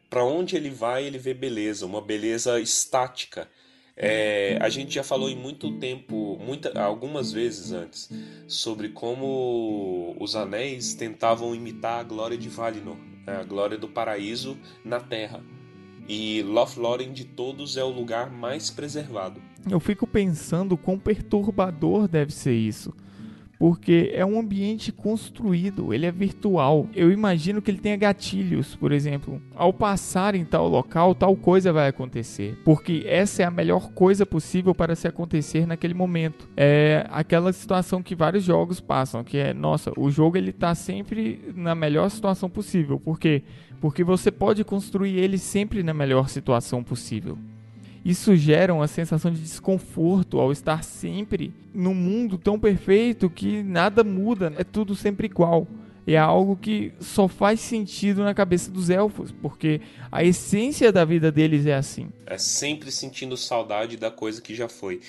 [0.09, 3.49] Pra onde ele vai, ele vê beleza, uma beleza estática.
[3.97, 8.11] É, a gente já falou em muito tempo, muita, algumas vezes antes,
[8.47, 14.57] sobre como os anéis tentavam imitar a glória de Valinor, né, a glória do paraíso
[14.85, 15.43] na Terra.
[16.09, 19.41] E Lothlórien de todos é o lugar mais preservado.
[19.71, 22.93] Eu fico pensando quão perturbador deve ser isso
[23.63, 26.89] porque é um ambiente construído, ele é virtual.
[26.93, 29.41] Eu imagino que ele tenha gatilhos, por exemplo.
[29.55, 34.27] Ao passar em tal local, tal coisa vai acontecer, porque essa é a melhor coisa
[34.27, 36.49] possível para se acontecer naquele momento.
[36.57, 41.41] É aquela situação que vários jogos passam, que é, nossa, o jogo ele tá sempre
[41.55, 42.99] na melhor situação possível.
[42.99, 43.45] Por quê?
[43.81, 47.39] Porque você pode construir ele sempre na melhor situação possível.
[48.05, 54.03] Isso gera uma sensação de desconforto ao estar sempre num mundo tão perfeito que nada
[54.03, 55.67] muda, é tudo sempre igual.
[56.05, 59.81] É algo que só faz sentido na cabeça dos elfos, porque
[60.11, 62.09] a essência da vida deles é assim.
[62.27, 65.01] É sempre sentindo saudade da coisa que já foi.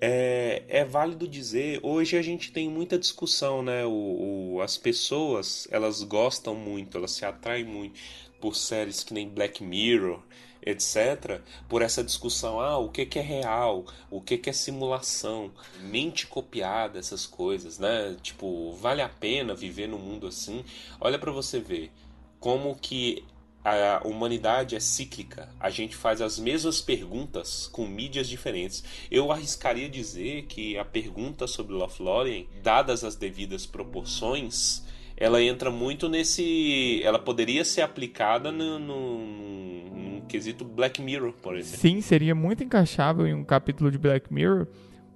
[0.00, 3.84] É, é válido dizer, hoje a gente tem muita discussão, né?
[3.84, 8.00] O, o, as pessoas, elas gostam muito, elas se atraem muito
[8.40, 10.20] por séries que nem Black Mirror,
[10.62, 15.50] etc., por essa discussão, ah, o que, é real, o que, que é simulação,
[15.80, 18.16] mente copiada, essas coisas, né?
[18.22, 20.64] Tipo, vale a pena viver num mundo assim?
[21.00, 21.90] Olha para você ver
[22.38, 23.24] como que
[23.64, 25.48] a humanidade é cíclica.
[25.60, 28.82] A gente faz as mesmas perguntas com mídias diferentes.
[29.10, 34.82] Eu arriscaria dizer que a pergunta sobre Lothlórien, dadas as devidas proporções,
[35.20, 37.02] ela entra muito nesse.
[37.04, 41.78] Ela poderia ser aplicada no, no, no, quesito Black Mirror, por exemplo.
[41.78, 44.66] Sim, seria muito encaixável em um capítulo de Black Mirror.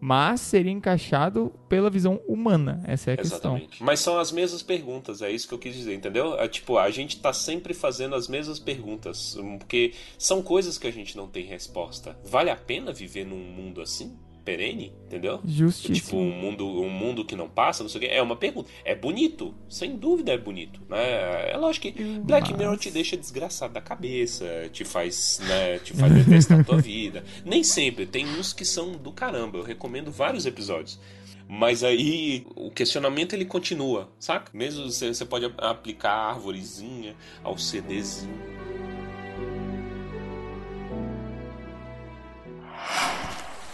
[0.07, 3.69] Mas seria encaixado pela visão humana, essa é a Exatamente.
[3.69, 3.87] questão.
[3.87, 6.39] Mas são as mesmas perguntas, é isso que eu quis dizer, entendeu?
[6.39, 10.93] É, tipo, a gente tá sempre fazendo as mesmas perguntas, porque são coisas que a
[10.93, 12.19] gente não tem resposta.
[12.23, 14.15] Vale a pena viver num mundo assim?
[14.45, 15.41] Perene, entendeu?
[15.45, 15.95] Justíssimo.
[15.95, 18.11] Tipo, um mundo, um mundo que não passa, não sei o quê.
[18.11, 18.71] É uma pergunta.
[18.85, 21.51] É bonito, sem dúvida é bonito, né?
[21.51, 22.59] É lógico que Black Mas...
[22.59, 27.25] Mirror te deixa desgraçado da cabeça, te faz, né, te faz detestar a tua vida.
[27.45, 29.59] Nem sempre, tem uns que são do caramba.
[29.59, 31.01] Eu recomendo vários episódios.
[31.47, 34.51] Mas aí o questionamento ele continua, saca?
[34.55, 38.55] Mesmo você, você pode aplicar a árvorezinha ao CDzinho.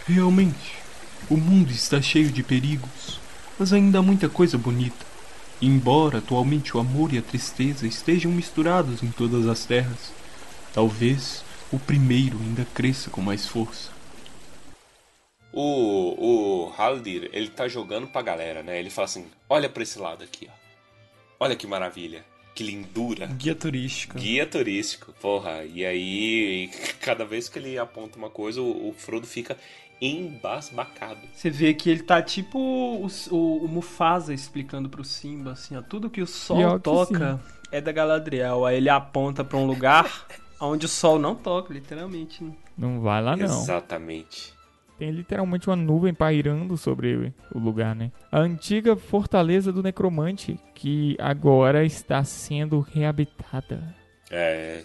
[0.07, 0.75] Realmente,
[1.29, 3.19] o mundo está cheio de perigos,
[3.57, 5.05] mas ainda há muita coisa bonita.
[5.61, 10.11] embora atualmente o amor e a tristeza estejam misturados em todas as terras,
[10.73, 13.91] talvez o primeiro ainda cresça com mais força.
[15.53, 18.79] O, o Haldir, ele tá jogando pra galera, né?
[18.79, 20.61] Ele fala assim: olha pra esse lado aqui, ó.
[21.39, 22.25] Olha que maravilha.
[22.55, 23.27] Que lindura.
[23.27, 24.17] Guia turístico.
[24.17, 25.63] Guia turístico, porra.
[25.63, 26.69] E aí,
[27.01, 29.57] cada vez que ele aponta uma coisa, o, o Frodo fica
[30.01, 31.19] embasbacado.
[31.31, 35.81] Você vê que ele tá tipo o, o, o Mufasa explicando pro Simba, assim, ó,
[35.81, 37.39] tudo que o sol toca
[37.71, 38.65] é da Galadriel.
[38.65, 40.25] Aí ele aponta para um lugar
[40.59, 42.43] onde o sol não toca, literalmente.
[42.43, 42.51] Né?
[42.75, 43.45] Não vai lá, não.
[43.45, 44.53] Exatamente.
[44.97, 48.11] Tem literalmente uma nuvem pairando sobre o lugar, né?
[48.31, 53.95] A antiga fortaleza do necromante, que agora está sendo reabitada.
[54.29, 54.83] É.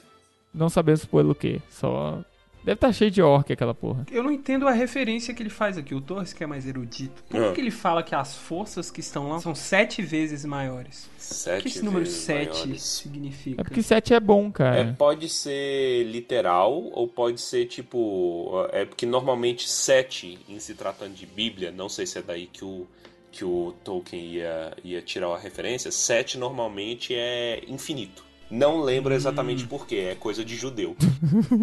[0.54, 2.24] Não sabemos pelo que, só
[2.66, 4.04] Deve estar tá cheio de orc aquela porra.
[4.10, 5.94] Eu não entendo a referência que ele faz aqui.
[5.94, 7.22] O Torres, que é mais erudito.
[7.30, 7.52] Por ah.
[7.52, 11.08] que ele fala que as forças que estão lá são sete vezes maiores?
[11.16, 13.60] Sete o que esse número sete significa?
[13.60, 14.80] É porque sete é bom, cara.
[14.80, 18.66] É, pode ser literal ou pode ser tipo.
[18.72, 22.64] É porque normalmente sete, em se tratando de Bíblia, não sei se é daí que
[22.64, 22.84] o
[23.30, 28.25] que o Tolkien ia, ia tirar a referência, sete normalmente é infinito.
[28.51, 29.68] Não lembro exatamente hum.
[29.68, 30.97] porquê, é coisa de judeu.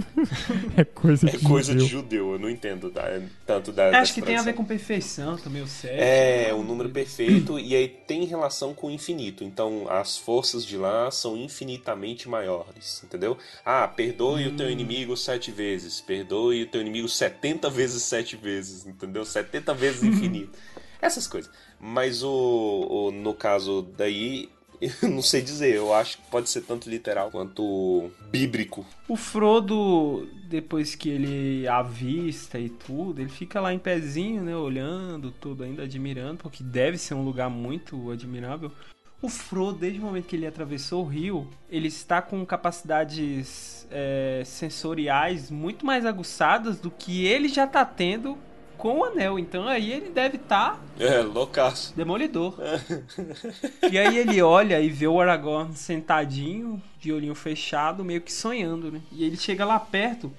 [0.76, 1.86] é coisa, de, é coisa judeu.
[1.86, 3.04] de judeu, eu não entendo tá?
[3.46, 4.00] tanto da.
[4.00, 6.02] Acho que tem a ver com perfeição também, o certo.
[6.02, 9.44] É, o um número perfeito, e aí tem relação com o infinito.
[9.44, 13.38] Então as forças de lá são infinitamente maiores, entendeu?
[13.66, 14.54] Ah, perdoe hum.
[14.54, 14.72] o teu hum.
[14.72, 19.24] inimigo sete vezes, perdoe o teu inimigo setenta vezes sete vezes, entendeu?
[19.26, 20.58] Setenta vezes infinito.
[21.04, 21.52] Essas coisas.
[21.86, 24.50] Mas o, o, no caso daí,
[25.04, 28.86] não sei dizer, eu acho que pode ser tanto literal quanto bíblico.
[29.08, 35.32] O Frodo, depois que ele avista e tudo, ele fica lá em pezinho, né, olhando
[35.32, 38.72] tudo, ainda admirando, porque deve ser um lugar muito admirável.
[39.22, 44.44] O Frodo, desde o momento que ele atravessou o rio, ele está com capacidades é,
[44.46, 48.38] sensoriais muito mais aguçadas do que ele já está tendo
[48.84, 49.40] com o anel.
[49.40, 50.76] Então aí ele deve estar.
[50.76, 51.96] Tá é, loucaço.
[51.96, 52.56] Demolidor.
[52.60, 52.84] É.
[53.90, 58.92] E aí ele olha e vê o Aragorn sentadinho, de olhinho fechado, meio que sonhando,
[58.92, 59.02] né?
[59.12, 60.32] E ele chega lá perto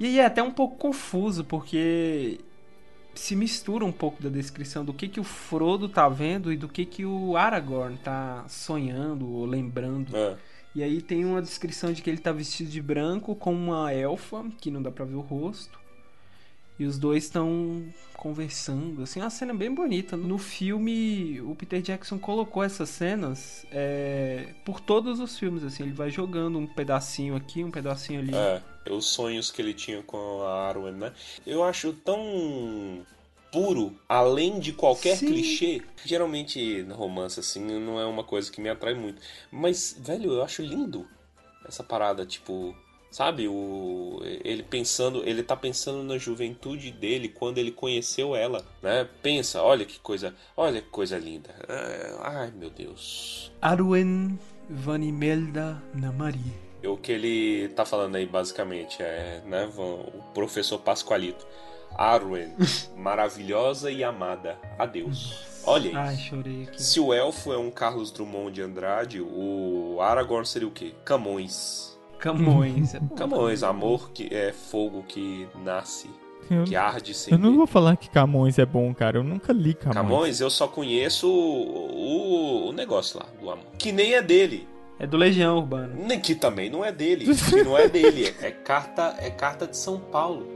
[0.00, 2.40] E aí é até um pouco confuso, porque
[3.14, 6.68] se mistura um pouco da descrição do que, que o Frodo tá vendo e do
[6.68, 10.16] que, que o Aragorn tá sonhando ou lembrando.
[10.16, 10.36] É.
[10.74, 14.44] E aí tem uma descrição de que ele tá vestido de branco com uma elfa,
[14.60, 15.83] que não dá pra ver o rosto.
[16.78, 17.84] E os dois estão
[18.16, 20.16] conversando, assim, é uma cena bem bonita.
[20.16, 25.92] No filme, o Peter Jackson colocou essas cenas é, por todos os filmes, assim, ele
[25.92, 28.34] vai jogando um pedacinho aqui, um pedacinho ali.
[28.34, 31.12] É, os sonhos que ele tinha com a Arwen, né?
[31.46, 33.04] Eu acho tão
[33.52, 35.26] puro, além de qualquer Sim.
[35.26, 35.82] clichê.
[36.04, 39.22] Geralmente, no romance, assim, não é uma coisa que me atrai muito.
[39.52, 41.06] Mas, velho, eu acho lindo
[41.64, 42.74] essa parada, tipo...
[43.14, 49.08] Sabe, o, ele pensando, ele tá pensando na juventude dele quando ele conheceu ela, né?
[49.22, 51.54] Pensa, olha que coisa, olha que coisa linda.
[51.68, 53.52] É, ai, meu Deus.
[53.62, 54.36] Arwen
[54.68, 56.40] Vanimelda Namari.
[56.82, 61.46] É O que ele tá falando aí, basicamente, é, né, o professor Pascoalito.
[61.96, 62.52] Arwen,
[62.98, 64.58] maravilhosa e amada.
[64.76, 65.62] Adeus.
[65.64, 65.96] Olha isso.
[65.96, 66.82] Ai, chorei aqui.
[66.82, 70.92] Se o elfo é um Carlos Drummond de Andrade, o Aragorn seria o quê?
[71.04, 71.93] Camões.
[72.24, 72.94] Camões.
[72.94, 73.14] é bom.
[73.14, 76.08] Camões, amor que é fogo que nasce,
[76.50, 79.18] Eu, que arde sem eu não vou falar que Camões é bom, cara.
[79.18, 79.94] Eu nunca li Camões.
[79.96, 83.66] Camões, eu só conheço o, o, o negócio lá do amor.
[83.78, 84.66] Que nem é dele.
[84.98, 85.92] É do Legião Urbana.
[85.94, 87.26] Nem que também não é dele.
[87.50, 88.34] Que não é dele.
[88.40, 90.54] É carta, é carta de São Paulo.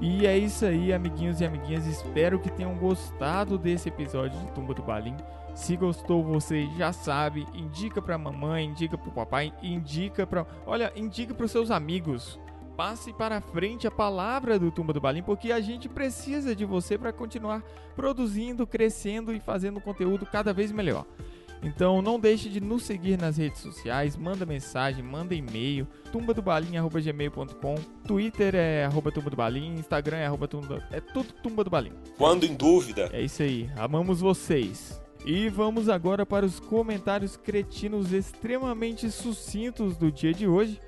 [0.00, 1.86] E é isso aí, amiguinhos e amiguinhas.
[1.86, 5.14] Espero que tenham gostado desse episódio de Tumba do Balim.
[5.60, 10.46] Se gostou, você já sabe, indica pra mamãe, indica pro papai, indica pra.
[10.66, 12.40] Olha, indica pros seus amigos.
[12.78, 16.96] Passe para frente a palavra do Tumba do Balim, porque a gente precisa de você
[16.96, 17.62] para continuar
[17.94, 21.04] produzindo, crescendo e fazendo conteúdo cada vez melhor.
[21.62, 27.74] Então não deixe de nos seguir nas redes sociais, manda mensagem, manda e-mail, tumbadobalim.gmail.com,
[28.06, 31.92] Twitter é arroba tumba do balim, Instagram é arroba tumba, é tudo tumba do balim.
[32.16, 34.98] Quando em dúvida, É isso aí, amamos vocês.
[35.24, 40.80] E vamos agora para os comentários cretinos extremamente sucintos do dia de hoje.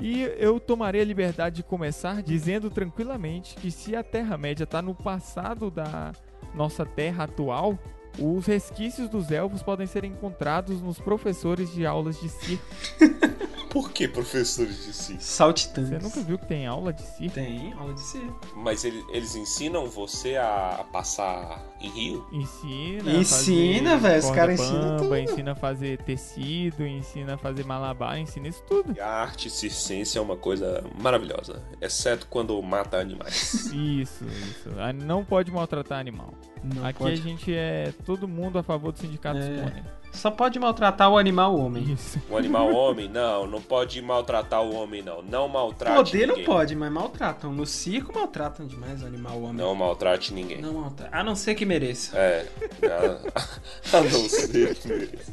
[0.00, 4.94] E eu tomarei a liberdade de começar dizendo tranquilamente que se a Terra-média está no
[4.94, 6.12] passado da
[6.54, 7.78] nossa Terra atual,
[8.18, 12.64] os resquícios dos elfos podem ser encontrados nos professores de aulas de circo.
[13.70, 15.16] por que professores de si?
[15.20, 15.88] Saltitante.
[15.90, 17.34] Você nunca viu que tem aula de circo?
[17.34, 18.22] Tem, aula de ser.
[18.54, 22.26] Mas ele- eles ensinam você a passar em rio?
[22.32, 23.10] Ensina.
[23.12, 25.16] Ensina, velho, os caras ensinam tudo.
[25.16, 28.94] Ensina a fazer tecido, ensina a fazer malabar, ensina isso tudo.
[28.96, 33.66] E a arte circense é uma coisa maravilhosa, exceto quando mata animais.
[33.76, 34.70] Isso, isso.
[34.78, 36.32] Ah, Não pode maltratar animal.
[36.62, 37.12] Não Aqui pode.
[37.12, 39.62] a gente é todo mundo a favor do sindicato É.
[39.62, 39.82] pônei.
[40.12, 41.92] Só pode maltratar o animal homem.
[41.92, 42.18] Isso.
[42.30, 45.20] O animal homem, não, não pode maltratar o homem, não.
[45.20, 46.46] Não maltrate Poder não ninguém.
[46.46, 47.52] pode, mas maltratam.
[47.52, 49.56] No circo maltratam demais o animal homem.
[49.56, 50.62] Não maltrate ninguém.
[50.62, 51.18] Não maltratam.
[51.20, 52.16] A não ser que mereça.
[52.16, 52.46] É.
[52.84, 55.32] A, a não ser que mereça.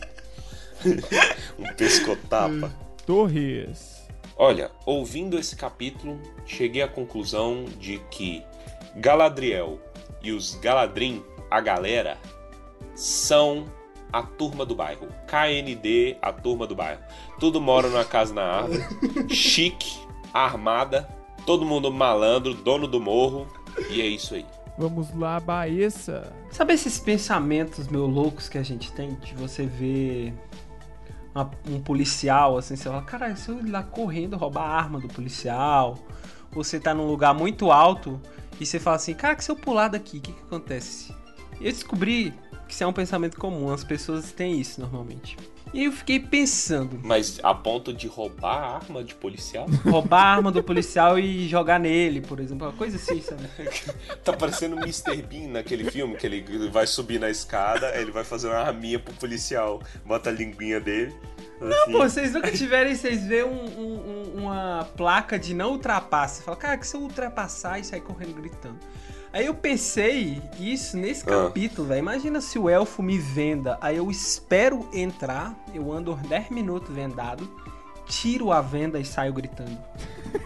[1.57, 2.71] um pescotapa.
[3.05, 4.03] Torres.
[4.35, 8.43] Olha, ouvindo esse capítulo, cheguei à conclusão de que
[8.95, 9.79] Galadriel
[10.21, 12.17] e os Galadrim, a galera,
[12.95, 13.65] são
[14.11, 15.07] a turma do bairro.
[15.27, 17.01] KND, a turma do bairro.
[17.39, 18.83] Tudo mora numa casa na árvore,
[19.29, 19.99] chique,
[20.33, 21.07] armada,
[21.45, 23.47] todo mundo malandro, dono do morro,
[23.89, 24.45] e é isso aí.
[24.77, 26.33] Vamos lá, Baessa.
[26.51, 29.13] Sabe esses pensamentos meio loucos que a gente tem?
[29.15, 30.33] De você ver
[31.33, 34.99] uma- um policial, assim, você fala, caralho, se eu ir lá correndo roubar a arma
[34.99, 35.97] do policial,
[36.51, 38.19] você tá num lugar muito alto
[38.59, 41.13] e você fala assim, cara, que se eu pular daqui, o que que acontece?
[41.61, 42.33] Eu descobri
[42.67, 45.37] que isso é um pensamento comum, as pessoas têm isso normalmente.
[45.73, 49.65] E eu fiquei pensando, Mas a ponto de roubar a arma de policial?
[49.83, 53.43] roubar a arma do policial e jogar nele, por exemplo, uma coisa assim, sabe?
[54.23, 55.21] Tá parecendo o Mr.
[55.23, 59.13] Bean naquele filme, que ele vai subir na escada, ele vai fazer uma arminha pro
[59.15, 61.15] policial, bota a linguinha dele.
[61.61, 61.91] assim.
[61.91, 66.43] Pô, vocês nunca tiverem, vocês vê um- um- um- uma placa de não ultrapasse.
[66.43, 68.77] Fala, cara, que se eu ultrapassar e sair correndo gritando.
[69.33, 71.45] Aí eu pensei isso nesse Ah.
[71.45, 71.99] capítulo, velho.
[71.99, 77.49] Imagina se o elfo me venda, aí eu espero entrar, eu ando 10 minutos vendado,
[78.05, 79.75] tiro a venda e saio gritando.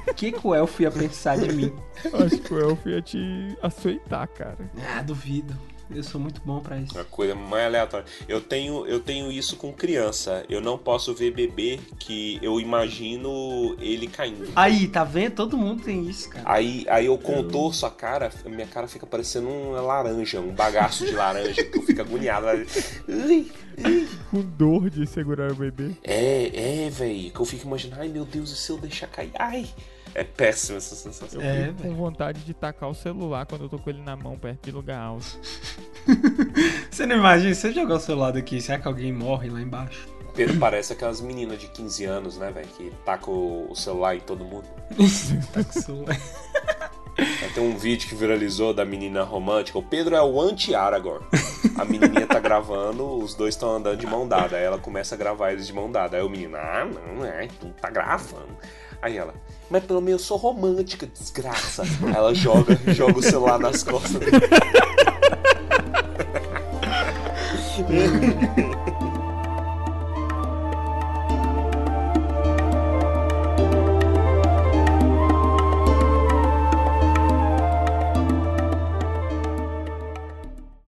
[0.09, 1.73] O que, que o elfo ia pensar de mim?
[2.05, 4.57] Eu acho que o Elfo ia te aceitar, cara.
[4.95, 5.53] Ah, duvido.
[5.89, 6.93] Eu sou muito bom pra isso.
[6.93, 8.05] Uma coisa mais aleatória.
[8.27, 10.45] Eu tenho, eu tenho isso com criança.
[10.49, 14.49] Eu não posso ver bebê que eu imagino ele caindo.
[14.55, 15.35] Aí, tá vendo?
[15.35, 16.43] Todo mundo tem isso, cara.
[16.45, 21.11] Aí, aí eu contorço a cara, minha cara fica parecendo uma laranja, um bagaço de
[21.11, 22.47] laranja, que eu fico agoniado.
[23.07, 23.51] Ui,
[23.85, 24.07] ui.
[24.29, 25.91] Com dor de segurar o bebê.
[26.03, 29.31] É, é, velho, que eu fico imaginando, ai meu Deus, e se eu deixar cair?
[29.38, 29.67] Ai!
[30.14, 31.41] É péssima essa sensação.
[31.41, 34.38] Eu É, com vontade de tacar o celular quando eu tô com ele na mão
[34.38, 35.39] perto de lugar alto.
[36.89, 40.08] Você não imagina, se eu jogar o celular daqui, será que alguém morre lá embaixo?
[40.34, 44.45] Pedro parece aquelas meninas de 15 anos, né, velho, que tacam o celular em todo
[44.45, 44.68] mundo.
[45.51, 46.18] Tá com o celular.
[47.55, 49.80] Tem um vídeo que viralizou da menina romântica.
[49.80, 51.26] O Pedro é o anti-Aragorn.
[51.76, 54.58] A menininha tá gravando, os dois estão andando de mão dada.
[54.58, 56.18] Aí ela começa a gravar eles de mão dada.
[56.18, 58.55] Aí o menino, ah, não, é, tu tá gravando.
[59.01, 59.33] Aí ela,
[59.69, 61.83] mas pelo menos eu sou romântica, desgraça.
[61.83, 64.31] Aí ela joga, joga o celular nas costas dele.